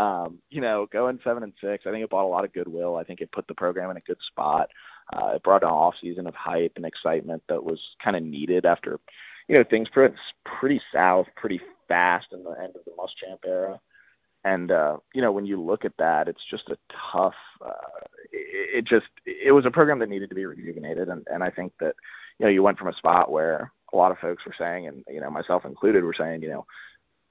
um, 0.00 0.38
you 0.48 0.60
know, 0.60 0.86
going 0.90 1.18
seven 1.22 1.42
and 1.42 1.52
six, 1.60 1.84
I 1.86 1.90
think 1.90 2.04
it 2.04 2.10
bought 2.10 2.24
a 2.24 2.28
lot 2.28 2.44
of 2.44 2.52
goodwill. 2.52 2.96
I 2.96 3.04
think 3.04 3.20
it 3.20 3.32
put 3.32 3.46
the 3.48 3.54
program 3.54 3.90
in 3.90 3.96
a 3.96 4.00
good 4.00 4.18
spot. 4.30 4.70
Uh, 5.12 5.32
it 5.34 5.42
brought 5.42 5.62
an 5.62 5.68
off 5.68 5.94
season 6.00 6.26
of 6.26 6.34
hype 6.34 6.72
and 6.76 6.86
excitement 6.86 7.42
that 7.48 7.64
was 7.64 7.80
kind 8.02 8.16
of 8.16 8.22
needed 8.22 8.64
after, 8.64 9.00
you 9.50 9.56
know, 9.56 9.64
things 9.64 9.88
pretty, 9.88 10.14
pretty 10.44 10.80
south, 10.94 11.26
pretty 11.34 11.60
fast 11.88 12.28
in 12.32 12.44
the 12.44 12.50
end 12.50 12.72
of 12.76 12.84
the 12.84 12.92
Muschamp 12.92 13.38
era. 13.44 13.80
And 14.44 14.70
uh, 14.70 14.98
you 15.12 15.20
know, 15.20 15.32
when 15.32 15.44
you 15.44 15.60
look 15.60 15.84
at 15.84 15.96
that, 15.98 16.28
it's 16.28 16.44
just 16.48 16.68
a 16.68 16.78
tough. 17.12 17.34
Uh, 17.60 17.72
it, 18.30 18.78
it 18.78 18.84
just 18.86 19.08
it 19.26 19.50
was 19.50 19.66
a 19.66 19.70
program 19.72 19.98
that 19.98 20.08
needed 20.08 20.28
to 20.28 20.36
be 20.36 20.46
rejuvenated, 20.46 21.08
and 21.08 21.26
and 21.26 21.42
I 21.42 21.50
think 21.50 21.72
that 21.80 21.96
you 22.38 22.46
know 22.46 22.50
you 22.50 22.62
went 22.62 22.78
from 22.78 22.88
a 22.88 22.94
spot 22.94 23.32
where 23.32 23.72
a 23.92 23.96
lot 23.96 24.12
of 24.12 24.18
folks 24.18 24.46
were 24.46 24.54
saying, 24.56 24.86
and 24.86 25.04
you 25.08 25.20
know 25.20 25.30
myself 25.30 25.64
included, 25.64 26.04
were 26.04 26.14
saying, 26.16 26.42
you 26.42 26.48
know, 26.48 26.64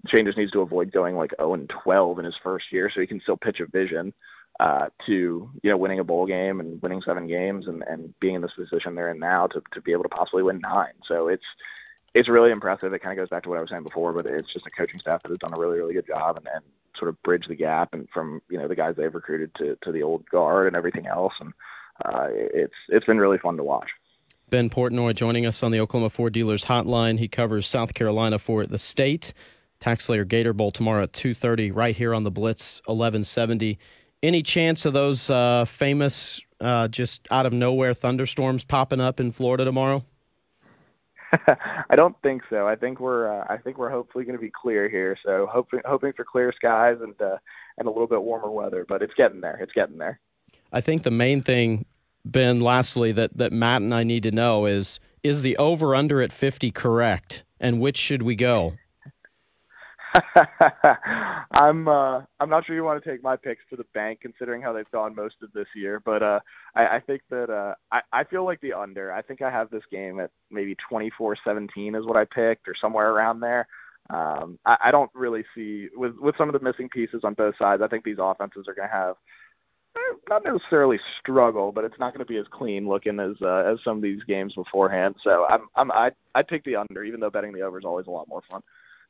just 0.05 0.38
needs 0.38 0.51
to 0.51 0.61
avoid 0.61 0.91
going 0.91 1.15
like 1.15 1.31
0 1.39 1.53
and 1.53 1.71
12 1.83 2.19
in 2.19 2.25
his 2.25 2.35
first 2.43 2.65
year, 2.69 2.91
so 2.93 2.99
he 2.99 3.07
can 3.07 3.21
still 3.21 3.38
pitch 3.38 3.61
a 3.61 3.65
vision 3.65 4.13
uh, 4.59 4.88
to 5.05 5.49
you 5.63 5.69
know 5.71 5.77
winning 5.77 5.99
a 5.99 6.03
bowl 6.03 6.25
game 6.25 6.59
and 6.59 6.81
winning 6.81 7.01
seven 7.05 7.27
games 7.27 7.67
and 7.67 7.81
and 7.83 8.13
being 8.19 8.35
in 8.35 8.41
this 8.41 8.51
position 8.57 8.93
they're 8.93 9.11
in 9.11 9.19
now 9.19 9.47
to 9.47 9.63
to 9.73 9.81
be 9.81 9.93
able 9.93 10.03
to 10.03 10.09
possibly 10.09 10.43
win 10.43 10.59
nine. 10.59 10.93
So 11.07 11.29
it's 11.29 11.45
it's 12.19 12.27
really 12.27 12.51
impressive. 12.51 12.91
It 12.91 12.99
kind 12.99 13.17
of 13.17 13.23
goes 13.23 13.29
back 13.29 13.43
to 13.43 13.49
what 13.49 13.57
I 13.57 13.61
was 13.61 13.69
saying 13.69 13.83
before, 13.83 14.11
but 14.11 14.25
it's 14.25 14.51
just 14.51 14.67
a 14.67 14.69
coaching 14.69 14.99
staff 14.99 15.23
that 15.23 15.29
has 15.29 15.39
done 15.39 15.53
a 15.55 15.59
really, 15.59 15.77
really 15.77 15.93
good 15.93 16.05
job 16.05 16.35
and, 16.35 16.47
and 16.53 16.63
sort 16.97 17.07
of 17.07 17.21
bridge 17.23 17.45
the 17.47 17.55
gap 17.55 17.93
and 17.93 18.09
from 18.13 18.41
you 18.49 18.57
know 18.57 18.67
the 18.67 18.75
guys 18.75 18.95
they've 18.97 19.13
recruited 19.13 19.55
to 19.55 19.77
to 19.83 19.91
the 19.93 20.03
old 20.03 20.29
guard 20.29 20.67
and 20.67 20.75
everything 20.75 21.07
else. 21.07 21.31
And 21.39 21.53
uh, 22.03 22.27
it's 22.29 22.73
it's 22.89 23.05
been 23.05 23.19
really 23.19 23.38
fun 23.38 23.55
to 23.55 23.63
watch. 23.63 23.88
Ben 24.49 24.69
Portnoy 24.69 25.15
joining 25.15 25.45
us 25.45 25.63
on 25.63 25.71
the 25.71 25.79
Oklahoma 25.79 26.09
Ford 26.09 26.33
Dealers 26.33 26.65
Hotline. 26.65 27.19
He 27.19 27.29
covers 27.29 27.67
South 27.67 27.93
Carolina 27.93 28.38
for 28.38 28.65
the 28.65 28.79
state. 28.79 29.33
TaxSlayer 29.79 30.27
Gator 30.27 30.51
Bowl 30.51 30.71
tomorrow 30.71 31.03
at 31.03 31.13
2:30 31.13 31.73
right 31.73 31.95
here 31.95 32.13
on 32.13 32.25
the 32.25 32.31
Blitz 32.31 32.81
1170. 32.85 33.79
Any 34.21 34.43
chance 34.43 34.83
of 34.83 34.91
those 34.91 35.29
uh, 35.29 35.63
famous 35.63 36.41
uh, 36.59 36.89
just 36.89 37.25
out 37.31 37.45
of 37.45 37.53
nowhere 37.53 37.93
thunderstorms 37.93 38.65
popping 38.65 38.99
up 38.99 39.21
in 39.21 39.31
Florida 39.31 39.63
tomorrow? 39.63 40.03
I 41.89 41.95
don't 41.95 42.15
think 42.21 42.41
so. 42.50 42.67
I 42.67 42.75
think 42.75 43.00
we're 43.00 43.27
uh, 43.27 43.45
I 43.50 43.57
think 43.57 43.77
we're 43.77 43.89
hopefully 43.89 44.24
going 44.24 44.38
to 44.38 44.41
be 44.41 44.51
clear 44.51 44.89
here. 44.89 45.17
So 45.24 45.48
hoping 45.51 45.81
hoping 45.86 46.13
for 46.13 46.25
clear 46.25 46.51
skies 46.55 46.98
and 47.01 47.19
uh, 47.21 47.38
and 47.77 47.88
a 47.88 47.91
little 47.91 48.07
bit 48.07 48.21
warmer 48.21 48.50
weather, 48.50 48.86
but 48.88 49.01
it's 49.01 49.13
getting 49.15 49.41
there. 49.41 49.57
It's 49.62 49.71
getting 49.74 49.98
there. 49.98 50.19
I 50.71 50.81
think 50.81 51.03
the 51.03 51.12
main 51.12 51.41
thing, 51.41 51.86
Ben, 52.25 52.62
lastly 52.62 53.12
that 53.13 53.38
that 53.38 53.51
Matt 53.51 53.81
and 53.81 53.93
I 53.93 54.03
need 54.03 54.24
to 54.24 54.31
know 54.31 54.65
is 54.65 55.00
is 55.24 55.41
the 55.41 55.57
over 55.57 55.95
under 55.95 56.21
at 56.21 56.31
50 56.31 56.71
correct, 56.71 57.43
and 57.59 57.79
which 57.79 57.98
should 57.98 58.24
we 58.24 58.36
go? 58.36 58.74
I'm 61.51 61.88
uh, 61.88 62.21
I'm 62.39 62.49
not 62.49 62.65
sure 62.65 62.75
you 62.75 62.83
want 62.83 63.03
to 63.03 63.09
take 63.09 63.23
my 63.23 63.35
picks 63.35 63.63
to 63.69 63.75
the 63.75 63.85
bank, 63.93 64.19
considering 64.21 64.61
how 64.61 64.73
they've 64.73 64.89
gone 64.91 65.15
most 65.15 65.35
of 65.41 65.51
this 65.53 65.67
year. 65.75 66.01
But 66.03 66.23
uh, 66.23 66.39
I, 66.75 66.97
I 66.97 66.99
think 66.99 67.21
that 67.29 67.49
uh, 67.49 67.75
I, 67.91 68.01
I 68.11 68.23
feel 68.23 68.45
like 68.45 68.61
the 68.61 68.73
under. 68.73 69.11
I 69.11 69.21
think 69.21 69.41
I 69.41 69.49
have 69.49 69.69
this 69.69 69.83
game 69.91 70.19
at 70.19 70.31
maybe 70.51 70.75
24-17 70.91 71.99
is 71.99 72.05
what 72.05 72.17
I 72.17 72.25
picked, 72.25 72.67
or 72.67 72.75
somewhere 72.79 73.11
around 73.11 73.39
there. 73.39 73.67
Um, 74.09 74.57
I, 74.65 74.77
I 74.85 74.91
don't 74.91 75.11
really 75.13 75.43
see 75.55 75.89
with 75.95 76.15
with 76.17 76.35
some 76.38 76.49
of 76.49 76.53
the 76.53 76.65
missing 76.65 76.89
pieces 76.89 77.21
on 77.23 77.33
both 77.35 77.55
sides. 77.59 77.81
I 77.83 77.88
think 77.88 78.03
these 78.03 78.17
offenses 78.19 78.65
are 78.67 78.73
going 78.73 78.88
to 78.88 78.93
have 78.93 79.15
eh, 79.95 80.15
not 80.29 80.43
necessarily 80.43 80.99
struggle, 81.19 81.71
but 81.71 81.83
it's 81.83 81.99
not 81.99 82.13
going 82.13 82.25
to 82.25 82.31
be 82.31 82.38
as 82.38 82.45
clean 82.51 82.88
looking 82.88 83.19
as 83.19 83.35
uh, 83.41 83.71
as 83.71 83.77
some 83.83 83.97
of 83.97 84.03
these 84.03 84.23
games 84.27 84.53
beforehand. 84.53 85.15
So 85.23 85.45
I'm 85.49 85.67
I'm 85.75 85.91
I 85.91 86.11
I 86.33 86.41
take 86.41 86.63
the 86.63 86.77
under, 86.77 87.03
even 87.03 87.19
though 87.19 87.29
betting 87.29 87.53
the 87.53 87.61
over 87.61 87.77
is 87.77 87.85
always 87.85 88.07
a 88.07 88.11
lot 88.11 88.27
more 88.27 88.41
fun. 88.49 88.61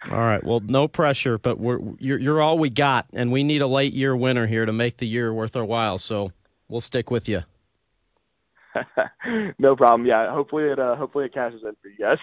All 0.09 0.19
right. 0.19 0.43
Well, 0.43 0.61
no 0.61 0.87
pressure, 0.87 1.37
but 1.37 1.59
we're 1.59 1.79
you're, 1.99 2.19
you're 2.19 2.41
all 2.41 2.57
we 2.57 2.69
got, 2.69 3.07
and 3.13 3.31
we 3.31 3.43
need 3.43 3.61
a 3.61 3.67
late 3.67 3.93
year 3.93 4.15
winner 4.15 4.47
here 4.47 4.65
to 4.65 4.71
make 4.71 4.97
the 4.97 5.07
year 5.07 5.33
worth 5.33 5.55
our 5.55 5.65
while. 5.65 5.97
So 5.97 6.31
we'll 6.69 6.81
stick 6.81 7.11
with 7.11 7.27
you. 7.27 7.43
no 9.59 9.75
problem. 9.75 10.05
Yeah. 10.05 10.31
Hopefully 10.31 10.65
it 10.65 10.79
uh, 10.79 10.95
hopefully 10.95 11.25
it 11.25 11.33
cashes 11.33 11.61
in 11.63 11.75
for 11.81 11.89
you 11.89 11.97
guys. 11.97 12.17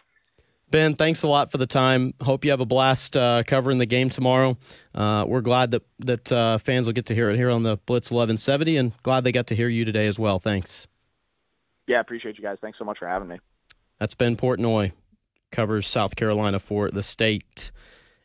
Ben, 0.69 0.97
thanks 0.97 1.23
a 1.23 1.29
lot 1.29 1.53
for 1.53 1.59
the 1.59 1.67
time. 1.67 2.15
Hope 2.21 2.45
you 2.45 2.51
have 2.51 2.61
a 2.61 2.67
blast 2.67 3.17
uh, 3.17 3.45
covering 3.47 3.79
the 3.79 3.87
game 3.87 4.11
tomorrow. 4.11 4.57
Uh, 4.95 5.25
we're 5.27 5.43
glad 5.43 5.71
that 5.73 5.83
that 6.01 6.33
uh, 6.33 6.59
fans 6.59 6.87
will 6.87 6.95
get 6.95 7.07
to 7.07 7.15
hear 7.15 7.31
it 7.31 7.37
here 7.37 7.51
on 7.51 7.63
the 7.63 7.77
Blitz 7.87 8.11
1170, 8.11 8.77
and 8.77 8.93
glad 9.03 9.23
they 9.23 9.33
got 9.33 9.47
to 9.49 9.55
hear 9.55 9.69
you 9.69 9.85
today 9.85 10.07
as 10.07 10.19
well. 10.19 10.39
Thanks. 10.39 10.89
Yeah, 11.87 12.01
appreciate 12.01 12.37
you 12.37 12.43
guys. 12.43 12.59
Thanks 12.61 12.79
so 12.79 12.85
much 12.85 12.99
for 12.99 13.07
having 13.07 13.29
me. 13.29 13.39
That's 14.01 14.15
Ben 14.15 14.37
Portnoy 14.37 14.93
covers 15.57 15.89
South 15.89 16.17
Carolina 16.17 16.59
for 16.59 16.91
the 16.91 17.03
state. 17.03 17.71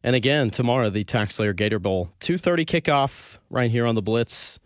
And 0.03 0.17
again, 0.17 0.51
tomorrow 0.51 0.89
the 0.89 1.05
TaxSlayer 1.05 1.55
Gator 1.55 1.79
Bowl, 1.79 2.09
2:30 2.19 2.65
kickoff 2.65 3.37
right 3.49 3.71
here 3.71 3.85
on 3.85 3.95
the 3.95 4.01
Blitz 4.01 4.59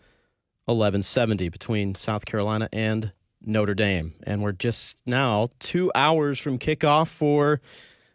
1170 0.66 1.50
between 1.50 1.94
South 1.94 2.26
Carolina 2.26 2.68
and 2.74 3.12
Notre 3.40 3.76
Dame. 3.76 4.16
And 4.24 4.42
we're 4.42 4.52
just 4.52 4.98
now 5.06 5.52
2 5.60 5.92
hours 5.94 6.40
from 6.40 6.58
kickoff 6.58 7.08
for 7.08 7.62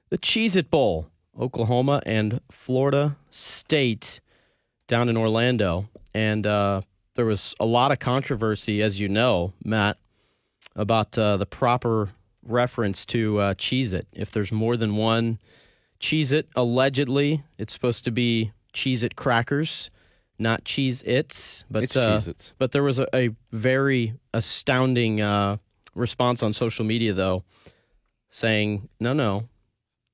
the 0.08 0.18
Cheez 0.18 0.56
It 0.56 0.68
Bowl, 0.68 1.06
Oklahoma 1.38 2.02
and 2.04 2.40
Florida 2.50 3.16
State 3.30 4.20
down 4.88 5.08
in 5.08 5.16
Orlando. 5.16 5.88
And 6.12 6.44
uh, 6.44 6.80
there 7.14 7.24
was 7.24 7.54
a 7.60 7.66
lot 7.66 7.92
of 7.92 8.00
controversy, 8.00 8.82
as 8.82 8.98
you 8.98 9.08
know, 9.08 9.52
Matt, 9.64 9.96
about 10.74 11.16
uh, 11.16 11.36
the 11.36 11.46
proper 11.46 12.08
reference 12.50 13.06
to 13.06 13.38
uh, 13.38 13.54
Cheez 13.54 13.92
It. 13.92 14.06
If 14.12 14.30
there's 14.30 14.52
more 14.52 14.76
than 14.76 14.96
one 14.96 15.38
Cheez 16.00 16.32
It, 16.32 16.48
allegedly, 16.56 17.44
it's 17.58 17.72
supposed 17.72 18.04
to 18.04 18.10
be 18.10 18.52
Cheez 18.72 19.02
It 19.02 19.16
crackers, 19.16 19.90
not 20.38 20.64
Cheez 20.64 21.04
Its. 21.04 21.64
But, 21.70 21.82
it's 21.82 21.96
uh, 21.96 22.18
Cheez-Its. 22.18 22.54
but 22.58 22.72
there 22.72 22.82
was 22.82 22.98
a, 22.98 23.06
a 23.14 23.30
very 23.52 24.14
astounding 24.32 25.20
uh, 25.20 25.58
response 25.94 26.42
on 26.42 26.52
social 26.52 26.84
media, 26.84 27.12
though, 27.12 27.44
saying, 28.30 28.88
no, 28.98 29.12
no, 29.12 29.48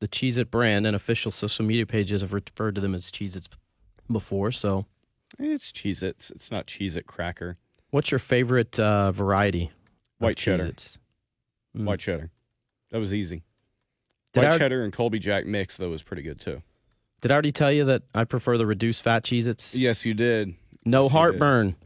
the 0.01 0.09
Cheez 0.09 0.39
It 0.39 0.51
brand 0.51 0.87
and 0.87 0.97
official 0.97 1.31
social 1.31 1.65
media 1.65 1.87
pages 1.87 2.23
have 2.23 2.33
referred 2.33 2.75
to 2.75 2.81
them 2.81 2.95
as 2.95 3.11
Cheez 3.11 3.37
Its 3.37 3.49
before. 4.11 4.51
So, 4.51 4.87
It's 5.39 5.71
Cheez 5.71 6.03
Its. 6.03 6.31
It's 6.31 6.51
not 6.51 6.67
Cheez 6.67 6.97
It 6.97 7.07
cracker. 7.07 7.59
what's 7.91 8.11
your 8.11 8.19
favorite 8.19 8.79
uh, 8.81 9.13
variety? 9.13 9.71
White 10.19 10.37
cheddar. 10.37 10.65
Cheez-Its? 10.65 10.99
Mm. 11.77 11.85
White 11.85 12.01
cheddar. 12.01 12.31
That 12.91 12.99
was 12.99 13.13
easy. 13.13 13.43
Did 14.33 14.45
White 14.45 14.53
I- 14.53 14.59
cheddar 14.59 14.83
and 14.85 14.93
Colby 14.93 15.19
Jack 15.19 15.47
mix, 15.47 15.77
though, 15.77 15.91
was 15.91 16.03
pretty 16.03 16.23
good, 16.23 16.41
too. 16.41 16.63
Did 17.21 17.31
I 17.31 17.35
already 17.35 17.53
tell 17.53 17.73
you 17.73 17.85
that 17.87 18.03
I 18.15 18.25
prefer 18.25 18.59
the 18.59 18.67
reduced 18.67 19.03
fat 19.03 19.25
Cheez 19.25 19.47
Its? 19.47 19.75
Yes, 19.75 20.05
you 20.05 20.15
did. 20.15 20.55
No 20.85 21.05
Yes, 21.05 21.13
heartburn. 21.13 21.77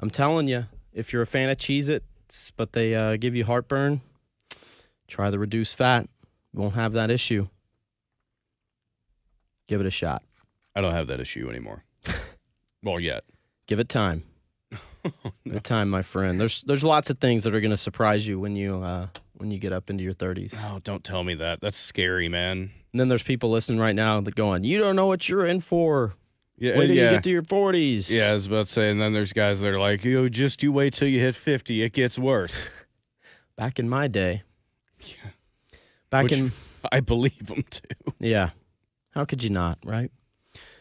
I'm 0.00 0.10
telling 0.10 0.48
you, 0.48 0.66
if 0.92 1.12
you're 1.12 1.22
a 1.22 1.26
fan 1.26 1.48
of 1.48 1.56
Cheez 1.56 1.88
Its, 1.88 2.50
but 2.50 2.72
they 2.72 2.94
uh, 2.94 3.16
give 3.16 3.34
you 3.34 3.44
heartburn, 3.44 4.00
try 5.08 5.30
the 5.30 5.38
reduced 5.38 5.76
fat. 5.76 6.08
You 6.52 6.60
won't 6.60 6.74
have 6.74 6.92
that 6.94 7.10
issue. 7.10 7.48
Give 9.66 9.80
it 9.80 9.86
a 9.86 9.90
shot. 9.90 10.22
I 10.74 10.80
don't 10.80 10.92
have 10.92 11.06
that 11.06 11.20
issue 11.20 11.48
anymore. 11.48 11.84
well, 12.82 13.00
yet. 13.00 13.24
Give 13.66 13.78
it 13.78 13.88
time. 13.88 14.24
Give 15.44 15.54
it 15.56 15.64
time, 15.64 15.90
my 15.90 16.02
friend. 16.02 16.40
There's 16.40 16.62
there's 16.62 16.84
lots 16.84 17.10
of 17.10 17.18
things 17.18 17.44
that 17.44 17.54
are 17.54 17.60
going 17.60 17.70
to 17.70 17.76
surprise 17.76 18.26
you 18.26 18.40
when 18.40 18.56
you 18.56 18.82
uh, 18.82 19.08
when 19.34 19.50
you 19.50 19.58
get 19.58 19.72
up 19.72 19.90
into 19.90 20.02
your 20.02 20.14
30s. 20.14 20.54
Oh, 20.70 20.80
don't 20.82 21.04
tell 21.04 21.24
me 21.24 21.34
that. 21.34 21.60
That's 21.60 21.78
scary, 21.78 22.28
man. 22.28 22.70
And 22.92 23.00
then 23.00 23.08
there's 23.08 23.22
people 23.22 23.50
listening 23.50 23.78
right 23.80 23.94
now 23.94 24.20
that 24.20 24.34
going, 24.34 24.64
"You 24.64 24.78
don't 24.78 24.96
know 24.96 25.06
what 25.06 25.28
you're 25.28 25.46
in 25.46 25.60
for. 25.60 26.14
Yeah, 26.56 26.78
Wait 26.78 26.86
till 26.86 26.96
yeah. 26.96 27.04
you 27.04 27.10
get 27.10 27.24
to 27.24 27.30
your 27.30 27.42
40s." 27.42 28.08
yeah, 28.08 28.28
I 28.28 28.32
was 28.32 28.46
about 28.46 28.66
to 28.66 28.72
say, 28.72 28.90
and 28.90 29.00
then 29.00 29.12
there's 29.12 29.32
guys 29.32 29.60
that 29.60 29.68
are 29.68 29.80
like, 29.80 30.04
yo, 30.04 30.28
just 30.28 30.62
you 30.62 30.70
wait 30.72 30.94
till 30.94 31.08
you 31.08 31.18
hit 31.20 31.34
50. 31.34 31.82
It 31.82 31.92
gets 31.92 32.18
worse. 32.18 32.66
Back 33.56 33.78
in 33.78 33.88
my 33.88 34.06
day. 34.08 34.42
Yeah. 35.00 35.30
Back 36.10 36.24
Which- 36.24 36.32
in 36.32 36.52
I 36.92 37.00
believe 37.00 37.46
them 37.46 37.64
too. 37.68 38.12
Yeah. 38.20 38.50
How 39.10 39.24
could 39.24 39.42
you 39.42 39.50
not, 39.50 39.78
right? 39.84 40.10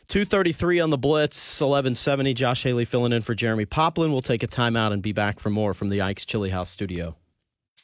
233 0.08 0.80
on 0.80 0.90
the 0.90 0.98
Blitz, 0.98 1.38
1170. 1.62 2.34
Josh 2.34 2.64
Haley 2.64 2.86
filling 2.86 3.14
in 3.14 3.22
for 3.22 3.34
Jeremie 3.34 3.66
Poplin. 3.66 4.12
We'll 4.12 4.22
take 4.22 4.44
a 4.44 4.48
timeout 4.48 4.92
and 4.92 5.02
be 5.02 5.14
back 5.14 5.40
for 5.40 5.50
more 5.50 5.74
from 5.74 5.90
the 5.90 6.02
Ike's 6.02 6.26
Chili 6.26 6.50
House 6.50 6.70
studio. 6.70 7.16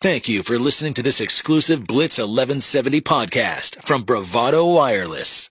Thank 0.01 0.29
you 0.29 0.43
for 0.43 0.57
listening 0.57 0.93
to 0.95 1.03
this 1.03 1.19
exclusive 1.19 1.85
Blitz 1.85 2.17
1170 2.17 3.01
podcast 3.01 3.85
from 3.85 4.03
Bravado 4.03 4.65
Wireless. 4.65 5.47